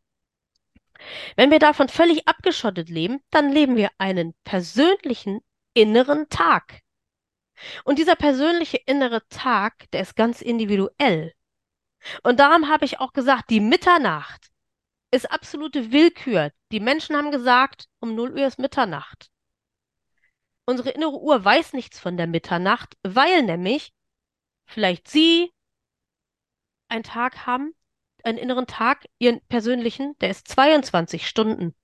[1.34, 5.40] Wenn wir davon völlig abgeschottet leben, dann leben wir einen persönlichen
[5.74, 6.80] inneren Tag.
[7.84, 11.32] Und dieser persönliche innere Tag, der ist ganz individuell.
[12.22, 14.50] Und darum habe ich auch gesagt, die Mitternacht
[15.10, 16.52] ist absolute Willkür.
[16.72, 19.30] Die Menschen haben gesagt, um 0 Uhr ist Mitternacht.
[20.64, 23.92] Unsere innere Uhr weiß nichts von der Mitternacht, weil nämlich
[24.66, 25.52] vielleicht Sie
[26.88, 27.74] einen Tag haben,
[28.22, 31.74] einen inneren Tag, Ihren persönlichen, der ist 22 Stunden.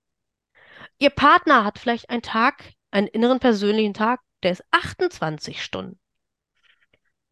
[0.99, 5.99] Ihr Partner hat vielleicht einen Tag, einen inneren persönlichen Tag, der ist 28 Stunden.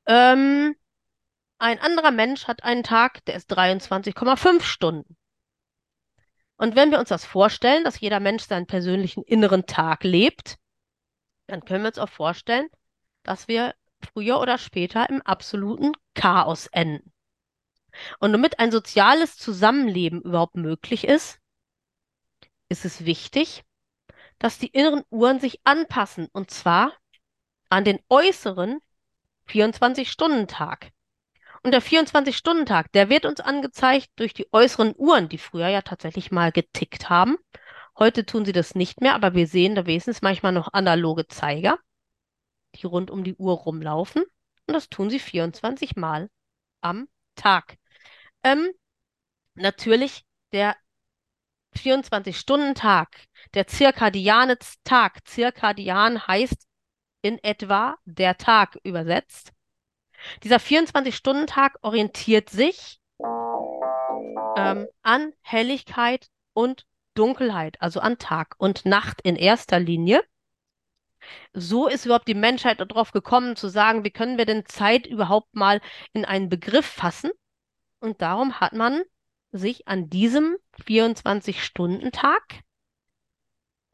[0.05, 0.75] Ähm,
[1.59, 5.15] ein anderer Mensch hat einen Tag, der ist 23,5 Stunden.
[6.57, 10.57] Und wenn wir uns das vorstellen, dass jeder Mensch seinen persönlichen inneren Tag lebt,
[11.47, 12.67] dann können wir uns auch vorstellen,
[13.23, 17.13] dass wir früher oder später im absoluten Chaos enden.
[18.19, 21.39] Und damit ein soziales Zusammenleben überhaupt möglich ist,
[22.67, 23.63] ist es wichtig,
[24.37, 26.91] dass die inneren Uhren sich anpassen, und zwar
[27.69, 28.79] an den äußeren
[29.49, 30.91] 24-Stunden-Tag.
[31.63, 36.31] Und der 24-Stunden-Tag, der wird uns angezeigt durch die äußeren Uhren, die früher ja tatsächlich
[36.31, 37.37] mal getickt haben.
[37.97, 41.79] Heute tun sie das nicht mehr, aber wir sehen da wenigstens manchmal noch analoge Zeiger,
[42.75, 44.23] die rund um die Uhr rumlaufen.
[44.67, 46.29] Und das tun sie 24 Mal
[46.81, 47.77] am Tag.
[48.43, 48.69] Ähm,
[49.55, 50.75] natürlich der
[51.77, 55.27] 24-Stunden-Tag, der zirkadiane Tag.
[55.27, 56.67] Zirkadian heißt
[57.25, 59.51] in etwa der Tag übersetzt.
[60.43, 63.01] Dieser 24-Stunden-Tag orientiert sich
[64.55, 66.85] ähm, an Helligkeit und
[67.15, 70.23] Dunkelheit, also an Tag und Nacht in erster Linie.
[71.53, 75.55] So ist überhaupt die Menschheit darauf gekommen, zu sagen, wie können wir denn Zeit überhaupt
[75.55, 75.81] mal
[76.13, 77.31] in einen Begriff fassen?
[78.01, 79.01] Und darum hat man
[79.51, 82.61] sich an diesem 24-Stunden-Tag,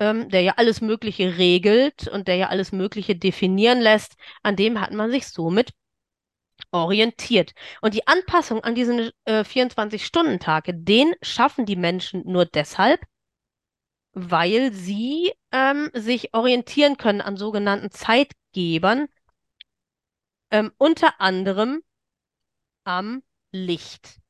[0.02, 4.82] ähm, der ja alles Mögliche regelt und der ja alles Mögliche definieren lässt, an dem
[4.82, 5.74] hat man sich somit
[6.72, 7.54] orientiert.
[7.82, 13.02] Und die Anpassung an diesen äh, 24-Stunden-Tag, den schaffen die Menschen nur deshalb,
[14.14, 19.08] weil sie ähm, sich orientieren können an sogenannten Zeitgebern,
[20.50, 21.84] ähm, unter anderem
[22.86, 24.21] am Licht.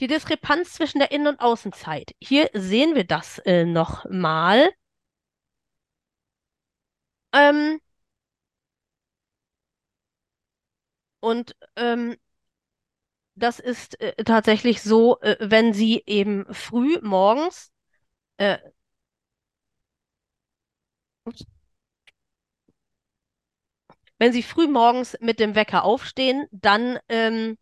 [0.00, 2.14] Die Diskrepanz zwischen der Innen- und Außenzeit.
[2.20, 4.70] Hier sehen wir das äh, nochmal.
[7.32, 7.80] Ähm,
[11.20, 12.16] und ähm,
[13.34, 17.70] das ist äh, tatsächlich so, äh, wenn Sie eben früh morgens
[18.38, 18.58] äh,
[24.18, 27.56] wenn Sie früh morgens mit dem Wecker aufstehen, dann ähm,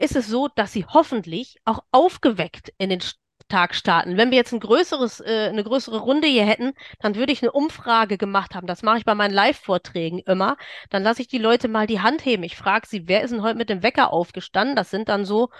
[0.00, 3.00] ist es so, dass Sie hoffentlich auch aufgeweckt in den
[3.48, 4.16] Tag starten.
[4.16, 7.52] Wenn wir jetzt ein größeres, äh, eine größere Runde hier hätten, dann würde ich eine
[7.52, 8.66] Umfrage gemacht haben.
[8.66, 10.56] Das mache ich bei meinen Live-Vorträgen immer.
[10.88, 12.44] Dann lasse ich die Leute mal die Hand heben.
[12.44, 14.76] Ich frage sie, wer ist denn heute mit dem Wecker aufgestanden?
[14.76, 15.50] Das sind dann so,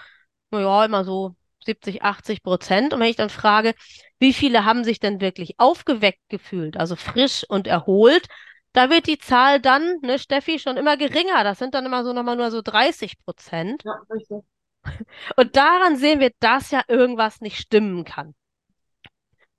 [0.51, 2.93] naja, immer so 70, 80 Prozent.
[2.93, 3.75] Und wenn ich dann frage,
[4.19, 8.27] wie viele haben sich denn wirklich aufgeweckt gefühlt, also frisch und erholt,
[8.73, 11.43] da wird die Zahl dann, ne, Steffi, schon immer geringer.
[11.43, 13.83] Das sind dann immer so nochmal nur so 30 Prozent.
[13.83, 14.43] Ja, richtig.
[15.35, 18.33] Und daran sehen wir, dass ja irgendwas nicht stimmen kann.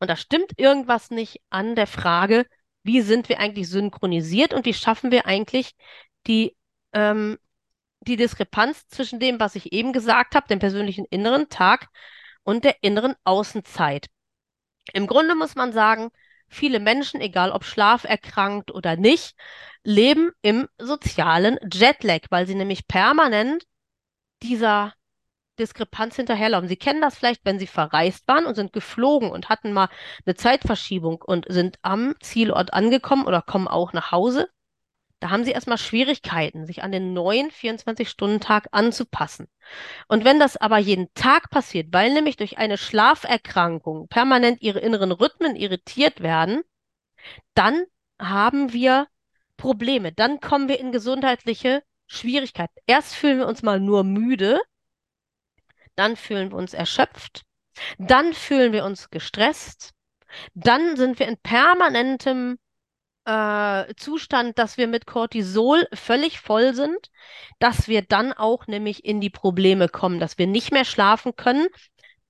[0.00, 2.46] Und da stimmt irgendwas nicht an der Frage,
[2.82, 5.76] wie sind wir eigentlich synchronisiert und wie schaffen wir eigentlich
[6.26, 6.56] die,
[6.92, 7.38] ähm,
[8.00, 11.88] die Diskrepanz zwischen dem, was ich eben gesagt habe, dem persönlichen inneren Tag
[12.42, 14.08] und der inneren Außenzeit.
[14.92, 16.10] Im Grunde muss man sagen,
[16.52, 19.34] viele Menschen, egal ob schlaferkrankt oder nicht,
[19.84, 23.64] leben im sozialen Jetlag, weil sie nämlich permanent
[24.42, 24.94] dieser
[25.58, 26.68] Diskrepanz hinterherlaufen.
[26.68, 29.88] Sie kennen das vielleicht, wenn Sie verreist waren und sind geflogen und hatten mal
[30.24, 34.48] eine Zeitverschiebung und sind am Zielort angekommen oder kommen auch nach Hause.
[35.22, 39.48] Da haben Sie erstmal Schwierigkeiten, sich an den neuen 24-Stunden-Tag anzupassen.
[40.08, 45.12] Und wenn das aber jeden Tag passiert, weil nämlich durch eine Schlaferkrankung permanent Ihre inneren
[45.12, 46.62] Rhythmen irritiert werden,
[47.54, 47.84] dann
[48.20, 49.06] haben wir
[49.56, 50.12] Probleme.
[50.12, 52.74] Dann kommen wir in gesundheitliche Schwierigkeiten.
[52.86, 54.60] Erst fühlen wir uns mal nur müde
[55.94, 57.42] dann fühlen wir uns erschöpft,
[57.98, 59.92] dann fühlen wir uns gestresst,
[60.54, 62.58] dann sind wir in permanentem
[63.24, 67.10] äh, Zustand, dass wir mit Cortisol völlig voll sind,
[67.58, 71.66] dass wir dann auch nämlich in die Probleme kommen, dass wir nicht mehr schlafen können,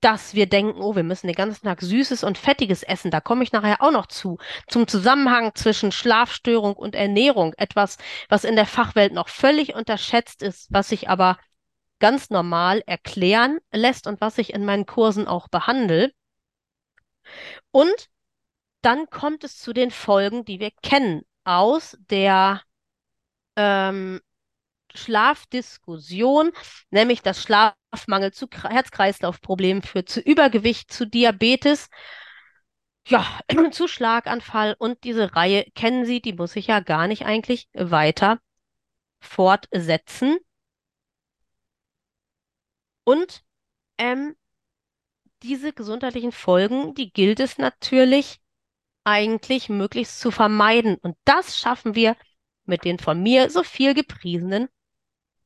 [0.03, 3.13] dass wir denken, oh, wir müssen den ganzen Tag Süßes und Fettiges essen.
[3.13, 4.39] Da komme ich nachher auch noch zu.
[4.67, 7.55] Zum Zusammenhang zwischen Schlafstörung und Ernährung.
[7.57, 11.39] Etwas, was in der Fachwelt noch völlig unterschätzt ist, was sich aber
[12.01, 16.11] ganz normal erklären lässt und was ich in meinen Kursen auch behandle.
[17.71, 18.09] Und
[18.83, 22.63] dann kommt es zu den Folgen, die wir kennen aus der
[23.57, 24.21] ähm,
[24.95, 26.53] Schlafdiskussion,
[26.91, 31.89] nämlich dass Schlafmangel zu Herz-Kreislauf-Problemen führt, zu Übergewicht, zu Diabetes,
[33.07, 33.27] ja,
[33.73, 38.39] zu Schlaganfall und diese Reihe kennen Sie, die muss ich ja gar nicht eigentlich weiter
[39.21, 40.39] fortsetzen.
[43.05, 43.43] Und
[43.99, 44.37] ähm,
[45.43, 48.42] diese gesundheitlichen Folgen, die gilt es natürlich
[49.05, 50.97] eigentlich möglichst zu vermeiden.
[50.97, 52.17] Und das schaffen wir
[52.65, 54.69] mit den von mir so viel gepriesenen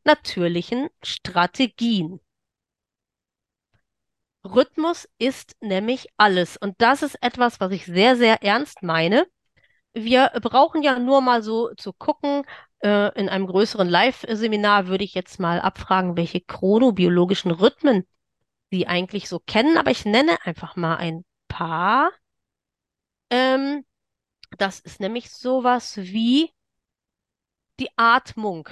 [0.05, 2.21] natürlichen Strategien.
[4.45, 6.57] Rhythmus ist nämlich alles.
[6.57, 9.27] Und das ist etwas, was ich sehr, sehr ernst meine.
[9.92, 12.45] Wir brauchen ja nur mal so zu gucken,
[12.81, 18.07] äh, in einem größeren Live-Seminar würde ich jetzt mal abfragen, welche chronobiologischen Rhythmen
[18.71, 22.11] Sie eigentlich so kennen, aber ich nenne einfach mal ein paar.
[23.31, 23.85] Ähm,
[24.59, 26.53] das ist nämlich sowas wie
[27.81, 28.69] die Atmung.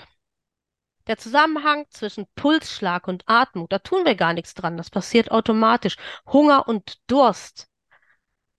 [1.06, 5.96] Der Zusammenhang zwischen Pulsschlag und Atmung, da tun wir gar nichts dran, das passiert automatisch.
[6.26, 7.68] Hunger und Durst.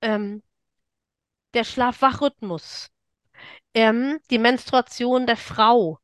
[0.02, 0.44] Ähm,
[1.54, 2.92] der Schlaf-Wach-Rhythmus
[3.76, 6.00] ähm, die Menstruation der Frau,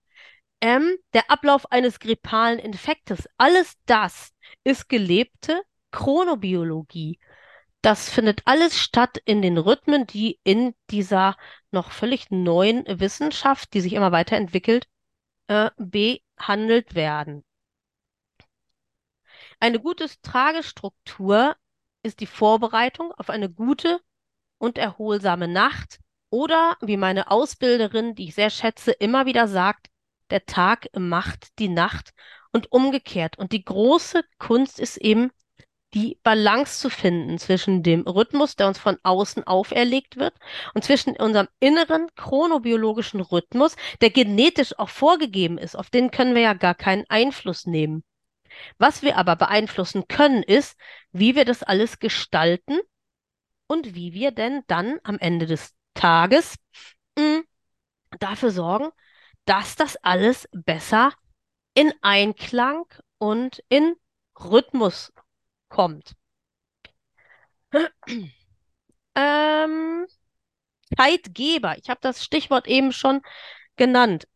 [0.62, 3.28] ähm, der Ablauf eines grippalen Infektes.
[3.38, 4.32] Alles das
[4.64, 7.20] ist gelebte Chronobiologie.
[7.82, 11.36] Das findet alles statt in den Rhythmen, die in dieser
[11.72, 14.88] noch völlig neuen Wissenschaft, die sich immer weiterentwickelt,
[15.48, 17.44] äh, behandelt werden.
[19.60, 21.56] Eine gute Tragestruktur
[22.04, 24.00] ist die Vorbereitung auf eine gute
[24.58, 29.88] und erholsame Nacht oder wie meine Ausbilderin, die ich sehr schätze, immer wieder sagt,
[30.30, 32.12] der Tag macht die Nacht
[32.52, 33.38] und umgekehrt.
[33.38, 35.32] Und die große Kunst ist eben,
[35.94, 40.34] die Balance zu finden zwischen dem Rhythmus, der uns von außen auferlegt wird,
[40.74, 45.76] und zwischen unserem inneren chronobiologischen Rhythmus, der genetisch auch vorgegeben ist.
[45.76, 48.04] Auf den können wir ja gar keinen Einfluss nehmen.
[48.78, 50.78] Was wir aber beeinflussen können, ist,
[51.12, 52.80] wie wir das alles gestalten
[53.68, 56.56] und wie wir denn dann am Ende des Tages
[57.18, 57.44] mh, hm,
[58.20, 58.90] dafür sorgen,
[59.46, 61.14] dass das alles besser
[61.74, 62.86] in Einklang
[63.18, 63.96] und in
[64.38, 65.14] Rhythmus
[65.72, 66.14] kommt.
[69.16, 70.06] ähm,
[70.96, 73.22] Zeitgeber, ich habe das Stichwort eben schon
[73.78, 74.28] genannt.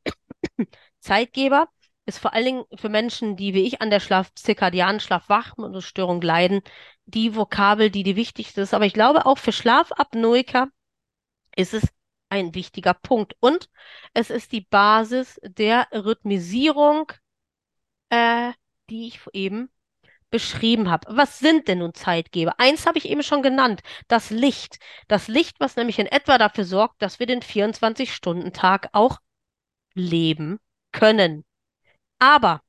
[0.99, 1.69] Zeitgeber
[2.05, 6.61] ist vor allen Dingen für Menschen, die wie ich an der Schlaf zirkadianen Schlafwachstörung leiden,
[7.05, 8.73] die Vokabel, die die wichtigste ist.
[8.73, 10.69] Aber ich glaube auch für Schlafapnoiker
[11.55, 11.83] ist es
[12.29, 13.35] ein wichtiger Punkt.
[13.39, 13.69] Und
[14.13, 17.11] es ist die Basis der Rhythmisierung,
[18.09, 18.51] äh,
[18.89, 19.69] die ich eben
[20.35, 21.07] beschrieben habe.
[21.09, 22.55] Was sind denn nun Zeitgeber?
[22.57, 23.79] Eins habe ich eben schon genannt,
[24.09, 24.79] das Licht.
[25.07, 29.19] Das Licht, was nämlich in etwa dafür sorgt, dass wir den 24-Stunden-Tag auch
[29.93, 30.59] leben
[30.91, 31.45] können.
[32.19, 32.61] Aber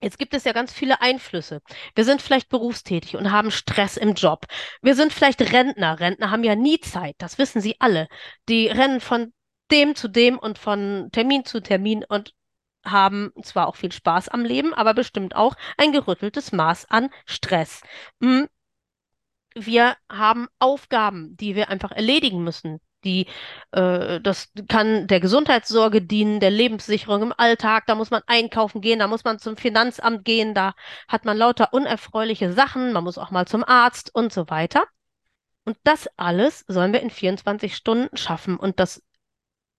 [0.00, 1.60] Jetzt gibt es ja ganz viele Einflüsse.
[1.94, 4.46] Wir sind vielleicht berufstätig und haben Stress im Job.
[4.80, 6.00] Wir sind vielleicht Rentner.
[6.00, 7.14] Rentner haben ja nie Zeit.
[7.18, 8.08] Das wissen Sie alle.
[8.48, 9.32] Die rennen von
[9.70, 12.34] dem zu dem und von Termin zu Termin und
[12.84, 17.82] haben zwar auch viel Spaß am Leben, aber bestimmt auch ein gerütteltes Maß an Stress.
[18.22, 18.48] Hm.
[19.54, 22.80] wir haben Aufgaben, die wir einfach erledigen müssen.
[23.04, 23.26] Die,
[23.72, 27.84] äh, das kann der Gesundheitssorge dienen, der Lebenssicherung im Alltag.
[27.86, 30.74] Da muss man einkaufen gehen, da muss man zum Finanzamt gehen, da
[31.08, 34.84] hat man lauter unerfreuliche Sachen, man muss auch mal zum Arzt und so weiter.
[35.64, 38.56] Und das alles sollen wir in 24 Stunden schaffen.
[38.56, 39.02] Und das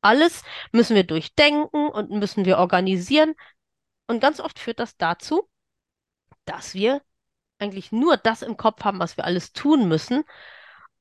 [0.03, 3.33] alles müssen wir durchdenken und müssen wir organisieren.
[4.07, 5.49] Und ganz oft führt das dazu,
[6.45, 7.01] dass wir
[7.59, 10.23] eigentlich nur das im Kopf haben, was wir alles tun müssen.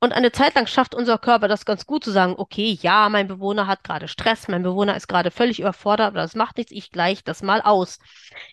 [0.00, 3.28] Und eine Zeit lang schafft unser Körper das ganz gut zu sagen, okay, ja, mein
[3.28, 6.90] Bewohner hat gerade Stress, mein Bewohner ist gerade völlig überfordert, aber das macht nichts, ich
[6.90, 8.00] gleiche das mal aus.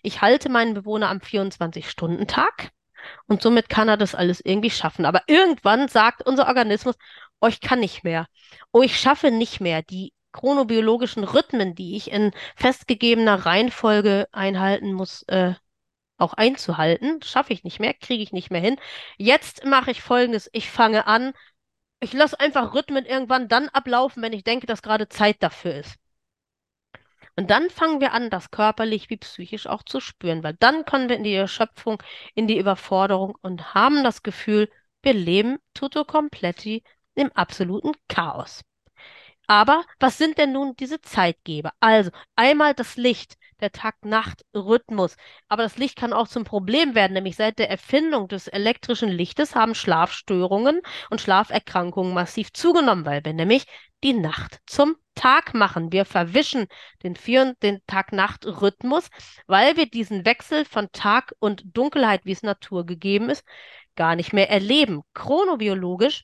[0.02, 2.70] Ich halte meinen Bewohner am 24-Stunden-Tag
[3.26, 5.04] und somit kann er das alles irgendwie schaffen.
[5.04, 6.94] Aber irgendwann sagt unser Organismus,
[7.40, 8.26] oh, ich kann nicht mehr.
[8.72, 9.82] Oh, ich schaffe nicht mehr.
[9.82, 15.54] Die chronobiologischen Rhythmen, die ich in festgegebener Reihenfolge einhalten muss, äh,
[16.18, 17.22] auch einzuhalten.
[17.22, 18.76] Schaffe ich nicht mehr, kriege ich nicht mehr hin.
[19.16, 20.50] Jetzt mache ich Folgendes.
[20.52, 21.32] Ich fange an.
[22.00, 25.96] Ich lasse einfach Rhythmen irgendwann dann ablaufen, wenn ich denke, dass gerade Zeit dafür ist.
[27.36, 31.08] Und dann fangen wir an, das körperlich wie psychisch auch zu spüren, weil dann kommen
[31.08, 32.02] wir in die Erschöpfung,
[32.34, 34.68] in die Überforderung und haben das Gefühl,
[35.02, 36.82] wir leben tutto completi
[37.14, 38.62] im absoluten Chaos.
[39.50, 41.72] Aber was sind denn nun diese Zeitgeber?
[41.80, 45.16] Also einmal das Licht der Tag-Nacht-Rhythmus.
[45.48, 49.56] Aber das Licht kann auch zum Problem werden, nämlich seit der Erfindung des elektrischen Lichtes
[49.56, 50.80] haben Schlafstörungen
[51.10, 53.64] und Schlaferkrankungen massiv zugenommen, weil wir nämlich
[54.04, 55.90] die Nacht zum Tag machen.
[55.90, 56.68] Wir verwischen
[57.02, 57.18] den,
[57.60, 59.10] den Tag-Nacht-Rhythmus,
[59.48, 63.42] weil wir diesen Wechsel von Tag und Dunkelheit, wie es Natur gegeben ist,
[63.96, 65.02] gar nicht mehr erleben.
[65.12, 66.22] Chronobiologisch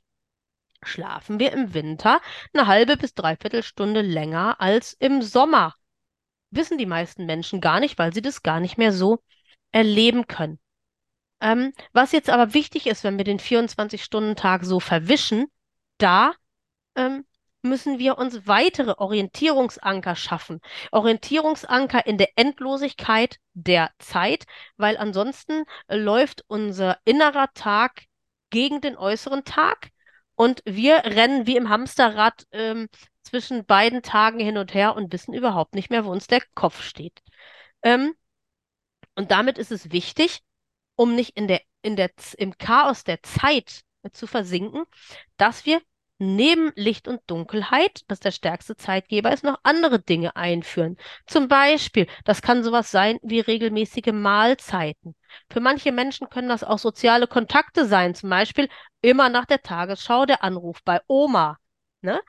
[0.82, 2.20] schlafen wir im Winter
[2.52, 5.74] eine halbe bis dreiviertel Stunde länger als im Sommer
[6.50, 9.18] wissen die meisten Menschen gar nicht, weil sie das gar nicht mehr so
[9.72, 10.58] erleben können.
[11.40, 15.46] Ähm, was jetzt aber wichtig ist, wenn wir den 24-Stunden-Tag so verwischen,
[15.98, 16.32] da
[16.94, 17.26] ähm,
[17.62, 20.60] müssen wir uns weitere Orientierungsanker schaffen.
[20.92, 24.46] Orientierungsanker in der Endlosigkeit der Zeit,
[24.76, 28.04] weil ansonsten äh, läuft unser innerer Tag
[28.50, 29.90] gegen den äußeren Tag
[30.36, 32.88] und wir rennen wie im Hamsterrad ähm,
[33.22, 36.82] zwischen beiden Tagen hin und her und wissen überhaupt nicht mehr, wo uns der Kopf
[36.82, 37.22] steht.
[37.82, 38.14] Ähm,
[39.16, 40.40] und damit ist es wichtig,
[40.94, 43.80] um nicht in der, in der, im Chaos der Zeit
[44.12, 44.84] zu versinken,
[45.36, 45.80] dass wir
[46.18, 50.96] neben Licht und Dunkelheit, das der stärkste Zeitgeber ist, noch andere Dinge einführen.
[51.26, 55.14] Zum Beispiel, das kann sowas sein wie regelmäßige Mahlzeiten.
[55.50, 58.68] Für manche Menschen können das auch soziale Kontakte sein, zum Beispiel
[59.02, 61.58] immer nach der Tagesschau der Anruf bei Oma.
[62.00, 62.20] Ne?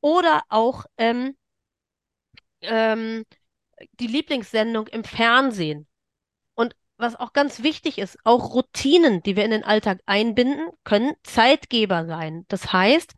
[0.00, 1.36] Oder auch ähm,
[2.62, 3.24] ähm,
[4.00, 5.87] die Lieblingssendung im Fernsehen.
[6.98, 12.06] Was auch ganz wichtig ist, auch Routinen, die wir in den Alltag einbinden, können Zeitgeber
[12.06, 12.44] sein.
[12.48, 13.14] Das heißt,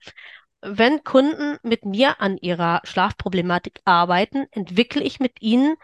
[0.61, 5.77] wenn Kunden mit mir an ihrer Schlafproblematik arbeiten, entwickle ich mit ihnen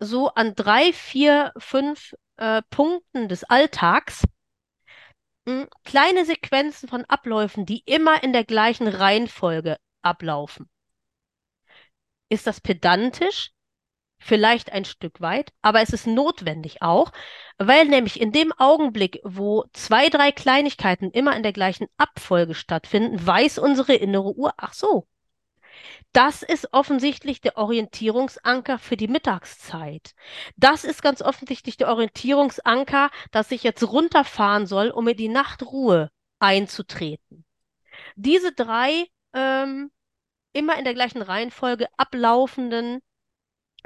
[0.00, 4.24] so an drei, vier, fünf äh, Punkten des Alltags
[5.46, 10.68] hm, kleine Sequenzen von Abläufen, die immer in der gleichen Reihenfolge ablaufen.
[12.28, 13.52] Ist das pedantisch?
[14.18, 17.12] Vielleicht ein Stück weit, aber es ist notwendig auch,
[17.58, 23.24] weil nämlich in dem Augenblick, wo zwei, drei Kleinigkeiten immer in der gleichen Abfolge stattfinden,
[23.24, 25.06] weiß unsere innere Uhr, ach so,
[26.12, 30.14] das ist offensichtlich der Orientierungsanker für die Mittagszeit.
[30.56, 36.10] Das ist ganz offensichtlich der Orientierungsanker, dass ich jetzt runterfahren soll, um in die Nachtruhe
[36.38, 37.44] einzutreten.
[38.14, 39.90] Diese drei ähm,
[40.52, 43.02] immer in der gleichen Reihenfolge ablaufenden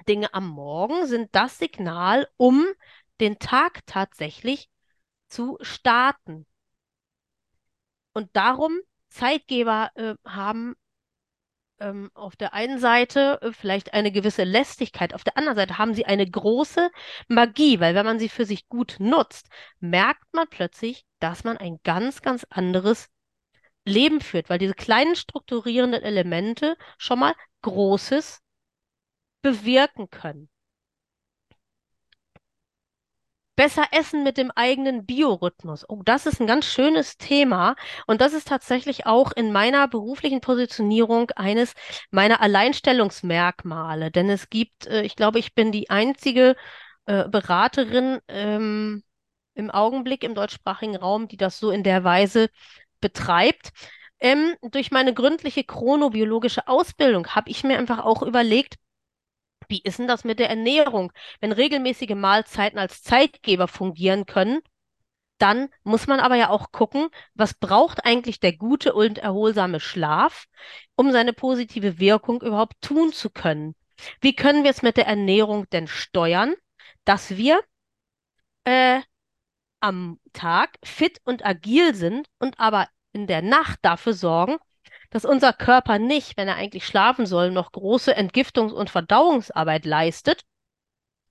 [0.08, 2.66] Dinge am Morgen sind das Signal, um
[3.20, 4.68] den Tag tatsächlich
[5.28, 6.46] zu starten.
[8.12, 8.78] Und darum
[9.08, 10.74] Zeitgeber äh, haben
[11.80, 15.94] ähm, auf der einen Seite äh, vielleicht eine gewisse Lästigkeit, auf der anderen Seite haben
[15.94, 16.90] sie eine große
[17.28, 19.48] Magie, weil wenn man sie für sich gut nutzt,
[19.80, 23.08] merkt man plötzlich, dass man ein ganz, ganz anderes
[23.84, 28.40] Leben führt, weil diese kleinen strukturierenden Elemente schon mal Großes
[29.42, 30.48] bewirken können.
[33.56, 35.84] Besser essen mit dem eigenen Biorhythmus.
[35.86, 37.76] Oh, das ist ein ganz schönes Thema.
[38.06, 41.74] Und das ist tatsächlich auch in meiner beruflichen Positionierung eines
[42.10, 44.10] meiner Alleinstellungsmerkmale.
[44.10, 46.56] Denn es gibt, äh, ich glaube, ich bin die einzige
[47.04, 49.02] äh, Beraterin ähm,
[49.54, 52.48] im Augenblick im deutschsprachigen Raum, die das so in der Weise
[53.02, 53.72] betreibt.
[54.20, 58.76] Ähm, durch meine gründliche chronobiologische Ausbildung habe ich mir einfach auch überlegt,
[59.70, 61.12] wie ist denn das mit der Ernährung?
[61.40, 64.60] Wenn regelmäßige Mahlzeiten als Zeitgeber fungieren können,
[65.38, 70.46] Dann muss man aber ja auch gucken, was braucht eigentlich der gute und erholsame Schlaf,
[70.96, 73.74] um seine positive Wirkung überhaupt tun zu können.
[74.20, 76.54] Wie können wir es mit der Ernährung denn steuern,
[77.04, 77.60] dass wir
[78.64, 79.00] äh,
[79.80, 84.58] am Tag fit und agil sind und aber in der Nacht dafür sorgen,
[85.10, 90.44] dass unser Körper nicht, wenn er eigentlich schlafen soll, noch große Entgiftungs- und Verdauungsarbeit leistet,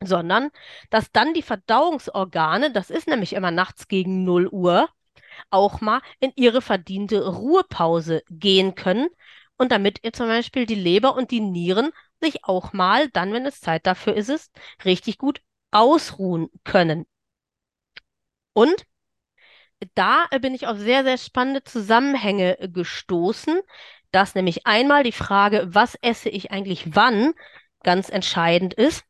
[0.03, 0.49] sondern
[0.89, 4.89] dass dann die Verdauungsorgane, das ist nämlich immer nachts gegen 0 Uhr,
[5.49, 9.07] auch mal in ihre verdiente Ruhepause gehen können
[9.57, 13.45] und damit ihr zum Beispiel die Leber und die Nieren sich auch mal, dann, wenn
[13.45, 14.51] es Zeit dafür ist,
[14.85, 17.05] richtig gut ausruhen können.
[18.53, 18.85] Und
[19.95, 23.61] da bin ich auf sehr, sehr spannende Zusammenhänge gestoßen,
[24.11, 27.33] dass nämlich einmal die Frage, was esse ich eigentlich wann,
[27.83, 29.03] ganz entscheidend ist.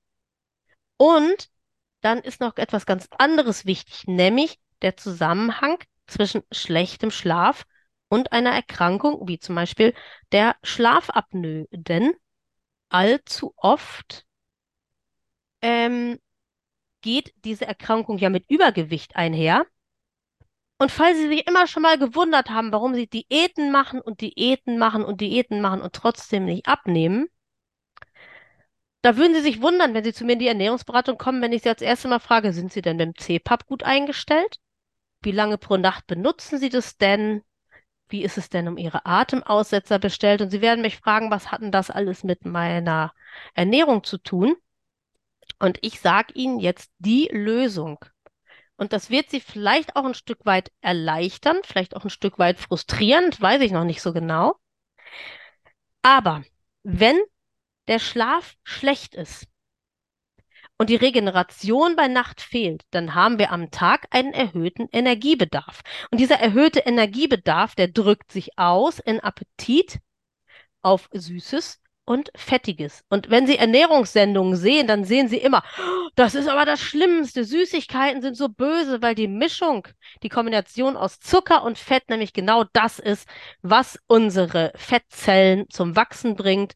[0.98, 1.50] Und
[2.02, 7.66] dann ist noch etwas ganz anderes wichtig, nämlich der Zusammenhang zwischen schlechtem Schlaf
[8.10, 9.94] und einer Erkrankung, wie zum Beispiel
[10.32, 11.68] der Schlafapnoe.
[11.72, 12.14] Denn
[12.90, 14.26] allzu oft
[15.62, 16.20] ähm,
[17.02, 19.66] geht diese Erkrankung ja mit Übergewicht einher.
[20.82, 24.78] Und falls Sie sich immer schon mal gewundert haben, warum Sie Diäten machen und Diäten
[24.78, 27.28] machen und Diäten machen und trotzdem nicht abnehmen,
[29.02, 31.64] da würden Sie sich wundern, wenn Sie zu mir in die Ernährungsberatung kommen, wenn ich
[31.64, 34.60] Sie als erstes Mal frage, sind Sie denn mit dem CPAP gut eingestellt?
[35.22, 37.44] Wie lange pro Nacht benutzen Sie das denn?
[38.08, 40.42] Wie ist es denn um Ihre Atemaussetzer bestellt?
[40.42, 43.14] Und Sie werden mich fragen, was hat denn das alles mit meiner
[43.54, 44.56] Ernährung zu tun?
[45.60, 48.00] Und ich sage Ihnen jetzt die Lösung.
[48.80, 52.58] Und das wird Sie vielleicht auch ein Stück weit erleichtern, vielleicht auch ein Stück weit
[52.58, 54.56] frustrierend, weiß ich noch nicht so genau.
[56.02, 56.44] Aber
[56.84, 57.20] wenn
[57.90, 59.48] der Schlaf schlecht ist
[60.78, 65.82] und die Regeneration bei Nacht fehlt, dann haben wir am Tag einen erhöhten Energiebedarf.
[66.10, 70.00] Und dieser erhöhte Energiebedarf, der drückt sich aus in Appetit
[70.82, 73.04] auf Süßes und Fettiges.
[73.10, 75.62] Und wenn Sie Ernährungssendungen sehen, dann sehen Sie immer,
[76.16, 77.44] das ist aber das Schlimmste.
[77.44, 79.88] Süßigkeiten sind so böse, weil die Mischung,
[80.24, 83.30] die Kombination aus Zucker und Fett nämlich genau das ist,
[83.62, 86.74] was unsere Fettzellen zum Wachsen bringt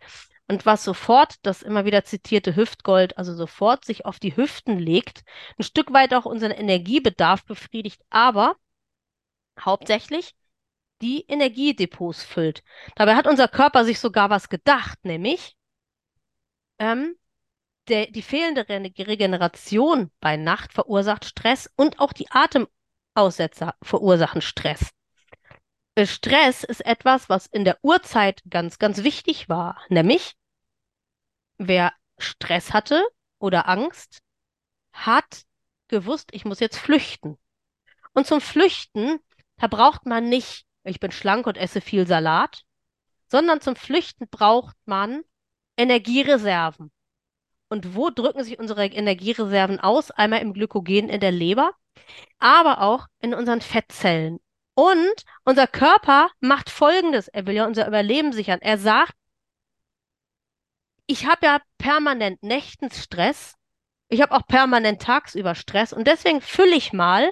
[0.47, 5.23] und was sofort, das immer wieder zitierte Hüftgold, also sofort sich auf die Hüften legt,
[5.57, 8.55] ein Stück weit auch unseren Energiebedarf befriedigt, aber
[9.59, 10.36] hauptsächlich
[11.04, 12.64] die Energiedepots füllt.
[12.95, 15.58] Dabei hat unser Körper sich sogar was gedacht, nämlich
[16.80, 17.16] ähm,
[17.89, 24.91] der, die fehlende Re Regeneration bei Nacht verursacht Stress und auch die Atemaussetzer verursachen Stress.
[26.06, 29.82] Stress ist etwas, was in der Urzeit ganz, ganz wichtig war.
[29.89, 30.36] Nämlich,
[31.58, 33.06] wer Stress hatte
[33.39, 34.22] oder Angst,
[34.93, 35.43] hat
[35.89, 37.38] gewusst, ich muss jetzt flüchten.
[38.14, 39.20] Und zum Flüchten,
[39.58, 42.63] da braucht man nicht, ich bin schlank und esse viel Salat,
[43.27, 45.23] sondern zum Flüchten braucht man
[45.77, 46.91] Energiereserven.
[47.69, 50.11] Und wo drücken sich unsere Energiereserven aus?
[50.11, 51.73] Einmal im Glykogen in der Leber,
[52.38, 54.39] aber auch in unseren Fettzellen.
[54.75, 57.27] Und unser Körper macht Folgendes.
[57.27, 58.59] Er will ja unser Überleben sichern.
[58.61, 59.13] Er sagt,
[61.05, 63.55] ich habe ja permanent nächtens Stress.
[64.09, 65.93] Ich habe auch permanent tagsüber Stress.
[65.93, 67.31] Und deswegen fülle ich mal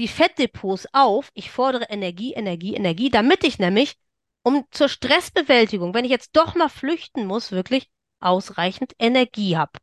[0.00, 1.30] die Fettdepots auf.
[1.34, 3.98] Ich fordere Energie, Energie, Energie, damit ich nämlich,
[4.42, 9.78] um zur Stressbewältigung, wenn ich jetzt doch mal flüchten muss, wirklich ausreichend Energie habe.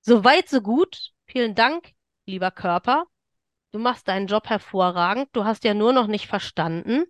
[0.00, 1.12] Soweit, so gut.
[1.26, 1.92] Vielen Dank,
[2.24, 3.04] lieber Körper.
[3.72, 5.28] Du machst deinen Job hervorragend.
[5.32, 7.04] Du hast ja nur noch nicht verstanden,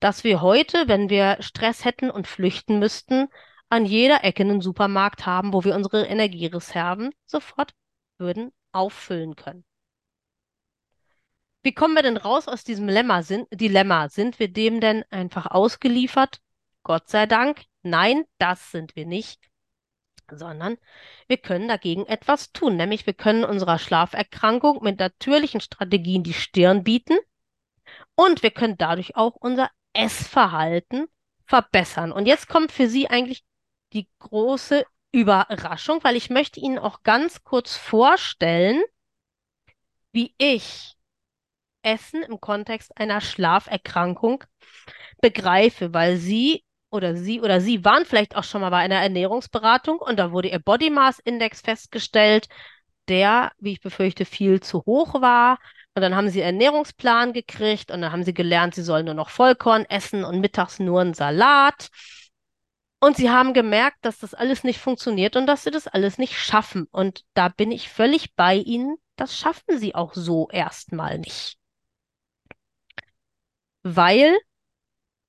[0.00, 3.28] dass wir heute, wenn wir Stress hätten und flüchten müssten,
[3.68, 7.74] an jeder Ecke einen Supermarkt haben, wo wir unsere Energiereserven sofort
[8.16, 9.66] würden auffüllen können.
[11.66, 14.08] Wie kommen wir denn raus aus diesem Lemma, sind, Dilemma?
[14.08, 16.40] Sind wir dem denn einfach ausgeliefert?
[16.84, 17.64] Gott sei Dank.
[17.82, 19.40] Nein, das sind wir nicht
[20.30, 20.76] sondern
[21.26, 26.84] wir können dagegen etwas tun, nämlich wir können unserer Schlaferkrankung mit natürlichen Strategien die Stirn
[26.84, 27.16] bieten
[28.14, 31.06] und wir können dadurch auch unser Essverhalten
[31.46, 32.12] verbessern.
[32.12, 33.44] Und jetzt kommt für Sie eigentlich
[33.92, 38.82] die große Überraschung, weil ich möchte Ihnen auch ganz kurz vorstellen,
[40.12, 40.95] wie ich
[41.86, 44.44] Essen im Kontext einer Schlaferkrankung
[45.20, 49.98] begreife, weil Sie oder sie oder sie waren vielleicht auch schon mal bei einer Ernährungsberatung
[49.98, 52.48] und da wurde ihr Body Mass Index festgestellt,
[53.08, 55.58] der, wie ich befürchte, viel zu hoch war.
[55.94, 59.30] Und dann haben sie Ernährungsplan gekriegt und dann haben sie gelernt, sie sollen nur noch
[59.30, 61.88] Vollkorn essen und mittags nur einen Salat.
[63.00, 66.34] Und sie haben gemerkt, dass das alles nicht funktioniert und dass sie das alles nicht
[66.38, 66.86] schaffen.
[66.90, 68.96] Und da bin ich völlig bei ihnen.
[69.16, 71.56] das schaffen sie auch so erstmal nicht.
[73.88, 74.36] Weil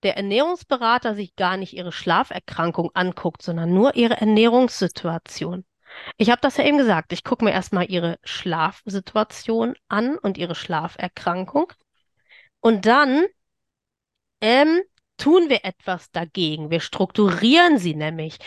[0.02, 5.64] der Ernährungsberater sich gar nicht ihre Schlaferkrankung anguckt, sondern nur ihre Ernährungssituation.
[6.18, 7.14] Ich habe das ja eben gesagt.
[7.14, 11.72] Ich gucke mir erstmal ihre Schlafsituation an und ihre Schlaferkrankung.
[12.60, 13.26] Und dann
[14.42, 14.82] ähm,
[15.18, 16.72] tun wir etwas dagegen.
[16.72, 18.40] Wir strukturieren sie nämlich.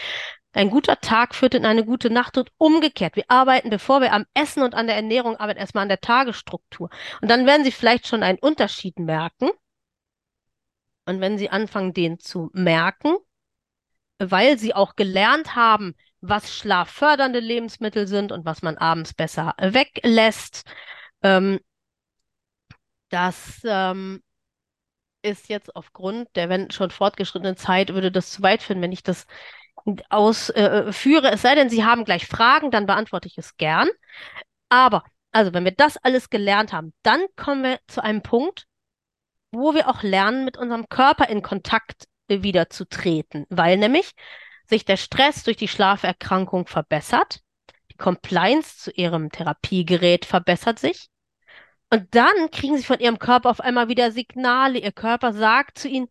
[0.53, 3.15] Ein guter Tag führt in eine gute Nacht und umgekehrt.
[3.15, 6.91] Wir arbeiten, bevor wir am Essen und an der Ernährung arbeiten, erstmal an der Tagesstruktur.
[7.21, 9.51] Und dann werden Sie vielleicht schon einen Unterschied merken.
[11.11, 13.17] Und wenn Sie anfangen, den zu merken,
[14.19, 20.63] weil Sie auch gelernt haben, was schlaffördernde Lebensmittel sind und was man abends besser weglässt,
[21.23, 21.59] ähm,
[23.09, 24.23] das ähm,
[25.23, 29.03] ist jetzt aufgrund der wenn schon fortgeschrittenen Zeit, würde das zu weit führen, wenn ich
[29.03, 29.27] das
[30.11, 31.29] ausführe.
[31.29, 33.89] Äh, es sei denn, Sie haben gleich Fragen, dann beantworte ich es gern.
[34.69, 35.03] Aber,
[35.33, 38.69] also, wenn wir das alles gelernt haben, dann kommen wir zu einem Punkt,
[39.53, 44.13] wo wir auch lernen, mit unserem Körper in Kontakt wieder zu treten, weil nämlich
[44.67, 47.41] sich der Stress durch die Schlaferkrankung verbessert,
[47.91, 51.11] die Compliance zu ihrem Therapiegerät verbessert sich
[51.93, 54.79] und dann kriegen sie von ihrem Körper auf einmal wieder Signale.
[54.79, 56.09] Ihr Körper sagt zu ihnen,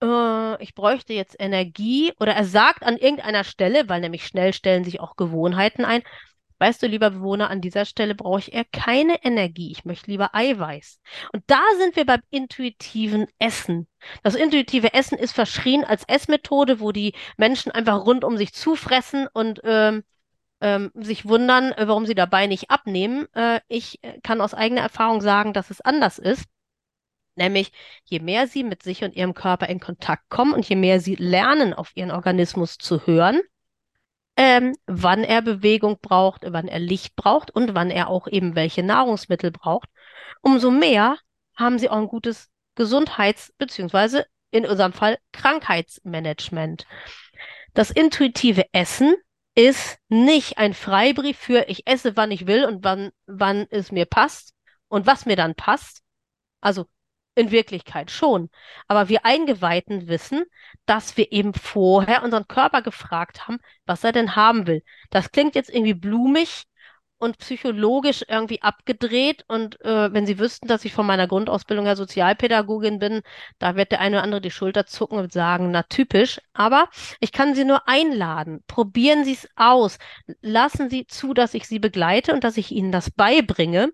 [0.00, 2.12] äh, ich bräuchte jetzt Energie.
[2.20, 6.02] Oder er sagt an irgendeiner Stelle, weil nämlich schnell stellen sich auch Gewohnheiten ein,
[6.62, 9.72] weißt du, lieber Bewohner, an dieser Stelle brauche ich eher keine Energie.
[9.72, 11.00] Ich möchte lieber Eiweiß.
[11.32, 13.88] Und da sind wir beim intuitiven Essen.
[14.22, 19.26] Das intuitive Essen ist verschrien als Essmethode, wo die Menschen einfach rund um sich zufressen
[19.32, 20.04] und ähm,
[20.60, 23.26] ähm, sich wundern, äh, warum sie dabei nicht abnehmen.
[23.34, 26.44] Äh, ich äh, kann aus eigener Erfahrung sagen, dass es anders ist.
[27.34, 27.72] Nämlich,
[28.04, 31.16] je mehr sie mit sich und ihrem Körper in Kontakt kommen und je mehr sie
[31.16, 33.40] lernen, auf ihren Organismus zu hören,
[34.36, 38.82] ähm, wann er Bewegung braucht, wann er Licht braucht und wann er auch eben welche
[38.82, 39.88] Nahrungsmittel braucht,
[40.40, 41.18] umso mehr
[41.56, 44.22] haben sie auch ein gutes Gesundheits- bzw.
[44.50, 46.86] in unserem Fall Krankheitsmanagement.
[47.74, 49.14] Das intuitive Essen
[49.54, 54.06] ist nicht ein Freibrief für ich esse, wann ich will und wann, wann es mir
[54.06, 54.54] passt
[54.88, 56.02] und was mir dann passt.
[56.60, 56.86] Also
[57.34, 58.50] in Wirklichkeit schon.
[58.88, 60.44] Aber wir Eingeweihten wissen,
[60.86, 64.82] dass wir eben vorher unseren Körper gefragt haben, was er denn haben will.
[65.10, 66.66] Das klingt jetzt irgendwie blumig,
[67.22, 69.44] und psychologisch irgendwie abgedreht.
[69.46, 73.22] Und äh, wenn Sie wüssten, dass ich von meiner Grundausbildung her Sozialpädagogin bin,
[73.60, 76.40] da wird der eine oder andere die Schulter zucken und sagen, na typisch.
[76.52, 76.88] Aber
[77.20, 78.64] ich kann Sie nur einladen.
[78.66, 79.98] Probieren Sie es aus.
[80.40, 83.92] Lassen Sie zu, dass ich Sie begleite und dass ich Ihnen das beibringe,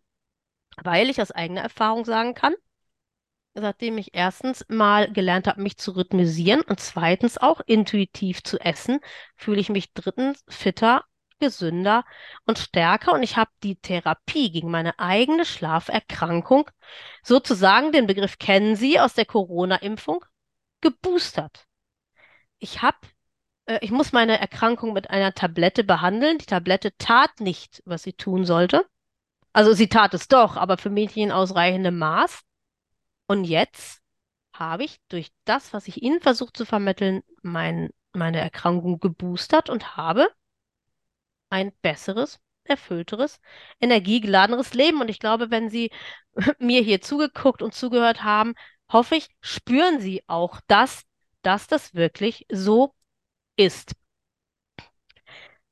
[0.83, 2.55] weil ich aus eigener Erfahrung sagen kann,
[3.55, 9.01] seitdem ich erstens mal gelernt habe, mich zu rhythmisieren und zweitens auch intuitiv zu essen,
[9.37, 11.05] fühle ich mich drittens fitter
[11.41, 12.05] gesünder
[12.47, 16.69] und stärker und ich habe die Therapie gegen meine eigene Schlaferkrankung,
[17.23, 20.25] sozusagen den Begriff kennen Sie aus der Corona-Impfung,
[20.81, 21.67] geboostert.
[22.59, 22.99] Ich habe
[23.69, 26.39] äh, ich muss meine Erkrankung mit einer Tablette behandeln.
[26.39, 28.85] Die Tablette tat nicht, was sie tun sollte.
[29.53, 32.43] Also sie tat es doch, aber für Mädchen in ausreichendem Maß.
[33.29, 34.03] Und jetzt
[34.53, 39.97] habe ich durch das, was ich Ihnen versucht zu vermitteln, mein, meine Erkrankung geboostert und
[39.97, 40.29] habe
[41.51, 43.41] ein besseres, erfüllteres,
[43.81, 45.01] energiegeladeneres Leben.
[45.01, 45.91] Und ich glaube, wenn Sie
[46.59, 48.55] mir hier zugeguckt und zugehört haben,
[48.91, 51.05] hoffe ich, spüren Sie auch das,
[51.43, 52.95] dass das wirklich so
[53.57, 53.93] ist.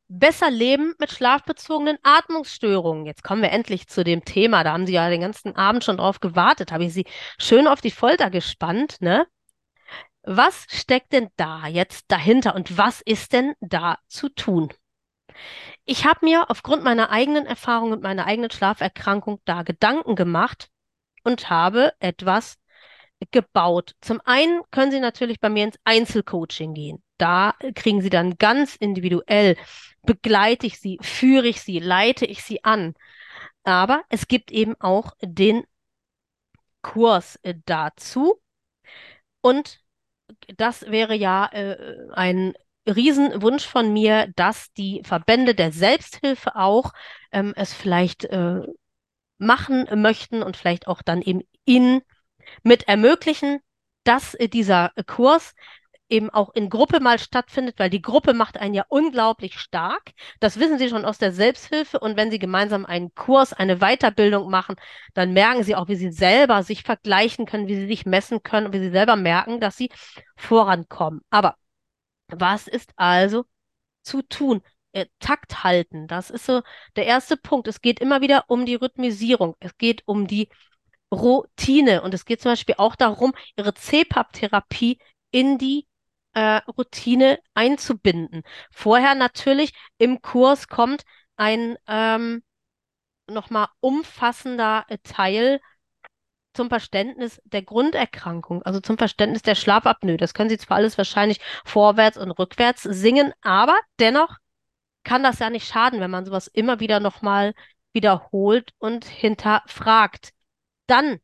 [0.09, 3.07] Besser leben mit schlafbezogenen Atmungsstörungen.
[3.07, 4.63] Jetzt kommen wir endlich zu dem Thema.
[4.63, 6.71] Da haben Sie ja den ganzen Abend schon drauf gewartet.
[6.71, 7.07] Habe ich Sie
[7.39, 9.27] schön auf die Folter gespannt, ne?
[10.23, 14.73] Was steckt denn da jetzt dahinter und was ist denn da zu tun?
[15.85, 20.69] Ich habe mir aufgrund meiner eigenen Erfahrung und meiner eigenen Schlaferkrankung da Gedanken gemacht
[21.23, 22.59] und habe etwas
[23.31, 23.95] gebaut.
[24.01, 27.03] Zum einen können Sie natürlich bei mir ins Einzelcoaching gehen.
[27.19, 29.57] Da kriegen Sie dann ganz individuell,
[30.07, 32.95] begleite ich Sie, führe ich Sie, leite ich Sie an.
[33.65, 35.65] Aber es gibt eben auch den
[36.83, 38.41] Kurs dazu.
[39.41, 39.81] Und
[40.57, 42.55] das wäre ja äh, ein
[42.87, 46.93] Riesenwunsch von mir, dass die Verbände der Selbsthilfe auch
[47.33, 48.61] ähm, es vielleicht äh,
[49.39, 52.03] machen möchten und vielleicht auch dann eben in
[52.63, 53.61] mit ermöglichen,
[54.05, 55.55] dass äh, dieser Kurs
[56.09, 60.13] eben auch in Gruppe mal stattfindet, weil die Gruppe macht einen ja unglaublich stark.
[60.41, 61.99] Das wissen Sie schon aus der Selbsthilfe.
[61.99, 64.77] Und wenn Sie gemeinsam einen Kurs, eine Weiterbildung machen,
[65.15, 68.67] dann merken Sie auch, wie Sie selber sich vergleichen können, wie Sie sich messen können
[68.67, 69.91] und wie Sie selber merken, dass Sie
[70.37, 71.23] vorankommen.
[71.31, 71.57] Aber
[72.29, 73.45] was ist also
[74.03, 74.63] zu tun?
[74.97, 76.07] äh, Takt halten.
[76.09, 76.63] Das ist so
[76.97, 77.69] der erste Punkt.
[77.69, 79.55] Es geht immer wieder um die Rhythmisierung.
[79.61, 80.49] Es geht um die
[81.13, 82.03] Routine.
[82.03, 84.99] Und es geht zum Beispiel auch darum, ihre CPAP-Therapie
[85.31, 85.87] in die
[86.37, 88.43] äh, Routine einzubinden.
[88.71, 91.03] Vorher natürlich im Kurs kommt
[91.37, 92.43] ein ähm,
[93.27, 95.61] nochmal umfassender Teil
[96.53, 100.19] zum Verständnis der Grunderkrankung, also zum Verständnis der Schlafapnoe.
[100.19, 104.37] Das können Sie zwar alles wahrscheinlich vorwärts und rückwärts singen, aber dennoch
[105.05, 107.55] kann das ja nicht schaden, wenn man sowas immer wieder nochmal
[107.95, 110.33] wiederholt und hinterfragt.
[110.87, 111.19] Dann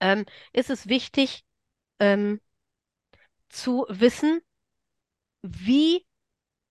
[0.00, 1.44] ähm, ist es wichtig
[2.00, 2.40] ähm,
[3.48, 4.40] zu wissen,
[5.42, 6.04] wie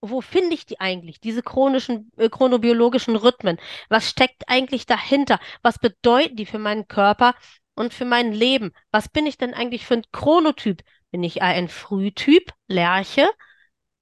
[0.01, 3.59] wo finde ich die eigentlich, diese chronischen, äh, chronobiologischen Rhythmen?
[3.89, 5.39] Was steckt eigentlich dahinter?
[5.63, 7.35] Was bedeuten die für meinen Körper
[7.75, 8.73] und für mein Leben?
[8.91, 10.83] Was bin ich denn eigentlich für ein Chronotyp?
[11.11, 13.29] Bin ich ein Frühtyp, Lerche?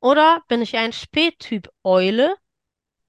[0.02, 2.36] Oder bin ich ein Spättyp, Eule?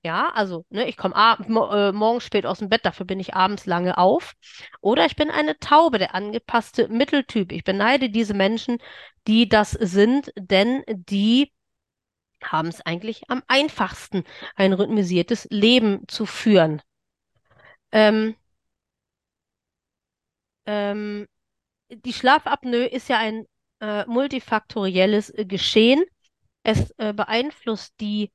[0.07, 1.16] Ja, also, ne, ich komme
[1.48, 4.34] mo äh, morgens spät aus dem Bett, dafür bin ich abends lange auf.
[4.80, 7.50] Oder ich bin eine Taube, der angepasste Mitteltyp.
[7.50, 8.78] Ich beneide diese Menschen,
[9.26, 11.52] die das sind, denn die
[12.44, 14.22] haben es eigentlich am einfachsten,
[14.54, 16.80] ein rhythmisiertes Leben zu führen.
[17.90, 18.36] Ähm,
[20.66, 21.26] ähm,
[21.90, 23.46] die Schlafapnoe ist ja ein
[23.80, 26.04] äh, multifaktorielles äh, Geschehen.
[26.64, 28.30] Es äh, beeinflusst die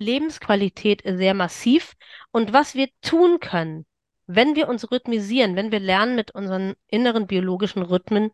[0.00, 1.94] Lebensqualität sehr massiv.
[2.32, 3.86] Und was wir tun können,
[4.26, 8.30] wenn wir uns rhythmisieren, wenn wir lernen, mit unseren inneren biologischen Rhythmen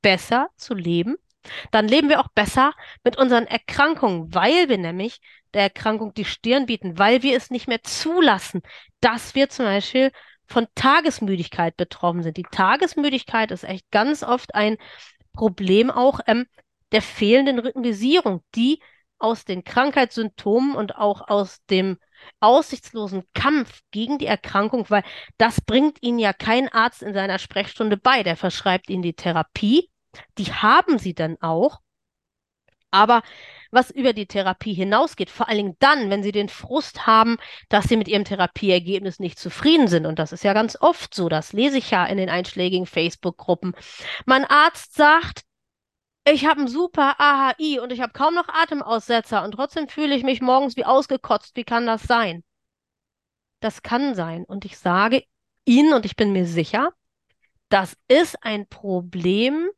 [0.00, 1.16] besser zu leben,
[1.70, 2.72] dann leben wir auch besser
[3.04, 5.20] mit unseren Erkrankungen, weil wir nämlich
[5.54, 8.62] der Erkrankung die Stirn bieten, weil wir es nicht mehr zulassen,
[9.00, 10.12] dass wir zum Beispiel
[10.46, 12.36] von Tagesmüdigkeit betroffen sind.
[12.36, 14.76] Die Tagesmüdigkeit ist echt ganz oft ein
[15.32, 16.46] Problem auch ähm,
[16.92, 18.80] der fehlenden Rhythmisierung, die
[19.22, 21.98] aus den Krankheitssymptomen und auch aus dem
[22.40, 25.02] aussichtslosen Kampf gegen die Erkrankung, weil
[25.38, 28.22] das bringt Ihnen ja kein Arzt in seiner Sprechstunde bei.
[28.22, 29.88] Der verschreibt Ihnen die Therapie
[30.38, 31.80] die haben sie dann auch.
[32.90, 33.22] Aber
[33.70, 37.38] was über die Therapie hinausgeht, vor allen Dingen dann, wenn sie den Frust haben,
[37.70, 40.04] dass sie mit ihrem Therapieergebnis nicht zufrieden sind.
[40.04, 43.74] Und das ist ja ganz oft so, das lese ich ja in den einschlägigen Facebook-Gruppen.
[44.26, 45.44] Mein Arzt sagt,
[46.24, 50.22] ich habe ein super AHI und ich habe kaum noch Atemaussetzer und trotzdem fühle ich
[50.22, 51.56] mich morgens wie ausgekotzt.
[51.56, 52.44] Wie kann das sein?
[53.60, 54.44] Das kann sein.
[54.44, 55.24] Und ich sage
[55.64, 56.92] Ihnen und ich bin mir sicher,
[57.68, 59.70] das ist ein Problem,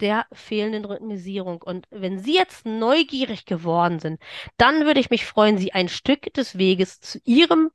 [0.00, 1.62] der fehlenden Rhythmisierung.
[1.62, 4.20] Und wenn Sie jetzt neugierig geworden sind,
[4.56, 7.70] dann würde ich mich freuen, Sie ein Stück des Weges zu Ihrem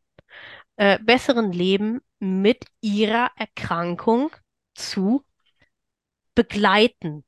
[0.77, 4.31] äh, besseren Leben mit Ihrer Erkrankung
[4.73, 5.23] zu
[6.35, 7.23] begleiten.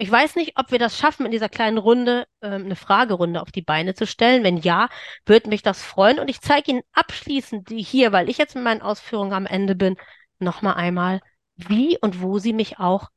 [0.00, 3.50] Ich weiß nicht, ob wir das schaffen, in dieser kleinen Runde äh, eine Fragerunde auf
[3.50, 4.44] die Beine zu stellen.
[4.44, 4.88] Wenn ja,
[5.26, 6.20] würde mich das freuen.
[6.20, 9.96] Und ich zeige Ihnen abschließend hier, weil ich jetzt mit meinen Ausführungen am Ende bin,
[10.38, 11.20] nochmal einmal,
[11.56, 13.08] wie und wo Sie mich auch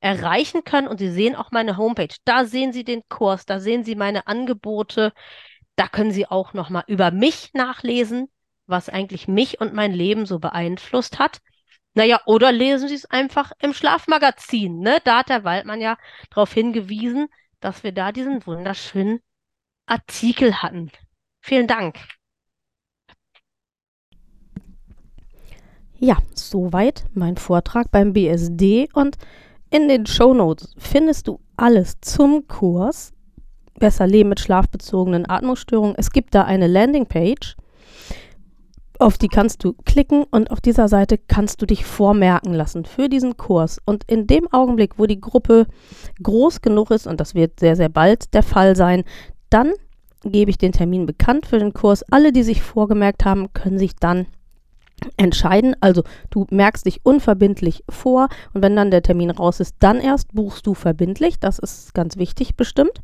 [0.00, 0.88] erreichen können.
[0.88, 2.14] Und Sie sehen auch meine Homepage.
[2.24, 5.12] Da sehen Sie den Kurs, da sehen Sie meine Angebote.
[5.76, 8.30] Da können Sie auch nochmal über mich nachlesen,
[8.66, 11.40] was eigentlich mich und mein Leben so beeinflusst hat.
[11.94, 14.78] Naja, oder lesen Sie es einfach im Schlafmagazin.
[14.80, 14.98] Ne?
[15.04, 15.98] Da hat der Waldmann ja
[16.30, 17.28] darauf hingewiesen,
[17.60, 19.20] dass wir da diesen wunderschönen
[19.86, 20.90] Artikel hatten.
[21.40, 21.98] Vielen Dank.
[25.98, 29.18] Ja, soweit mein Vortrag beim BSD und
[29.70, 33.12] in den Show Notes findest du alles zum Kurs
[33.78, 35.96] Besser Leben mit schlafbezogenen Atmungsstörungen.
[35.96, 37.56] Es gibt da eine Landingpage,
[39.02, 43.08] auf die kannst du klicken und auf dieser Seite kannst du dich vormerken lassen für
[43.08, 43.78] diesen Kurs.
[43.84, 45.66] Und in dem Augenblick, wo die Gruppe
[46.22, 49.04] groß genug ist, und das wird sehr, sehr bald der Fall sein,
[49.50, 49.72] dann
[50.24, 52.04] gebe ich den Termin bekannt für den Kurs.
[52.10, 54.26] Alle, die sich vorgemerkt haben, können sich dann
[55.16, 55.74] entscheiden.
[55.80, 60.32] Also du merkst dich unverbindlich vor und wenn dann der Termin raus ist, dann erst
[60.32, 61.40] buchst du verbindlich.
[61.40, 63.02] Das ist ganz wichtig bestimmt.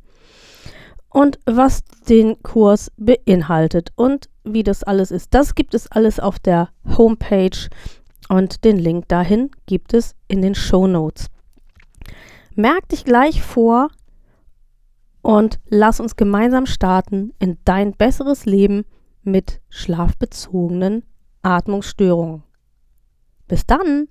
[1.11, 6.39] Und was den Kurs beinhaltet und wie das alles ist, das gibt es alles auf
[6.39, 7.69] der Homepage
[8.29, 11.29] und den Link dahin gibt es in den Show Notes.
[12.55, 13.89] Merk dich gleich vor
[15.23, 18.85] und lass uns gemeinsam starten in dein besseres Leben
[19.23, 21.05] mit schlafbezogenen
[21.43, 22.43] Atmungsstörungen.
[23.47, 24.09] Bis dann!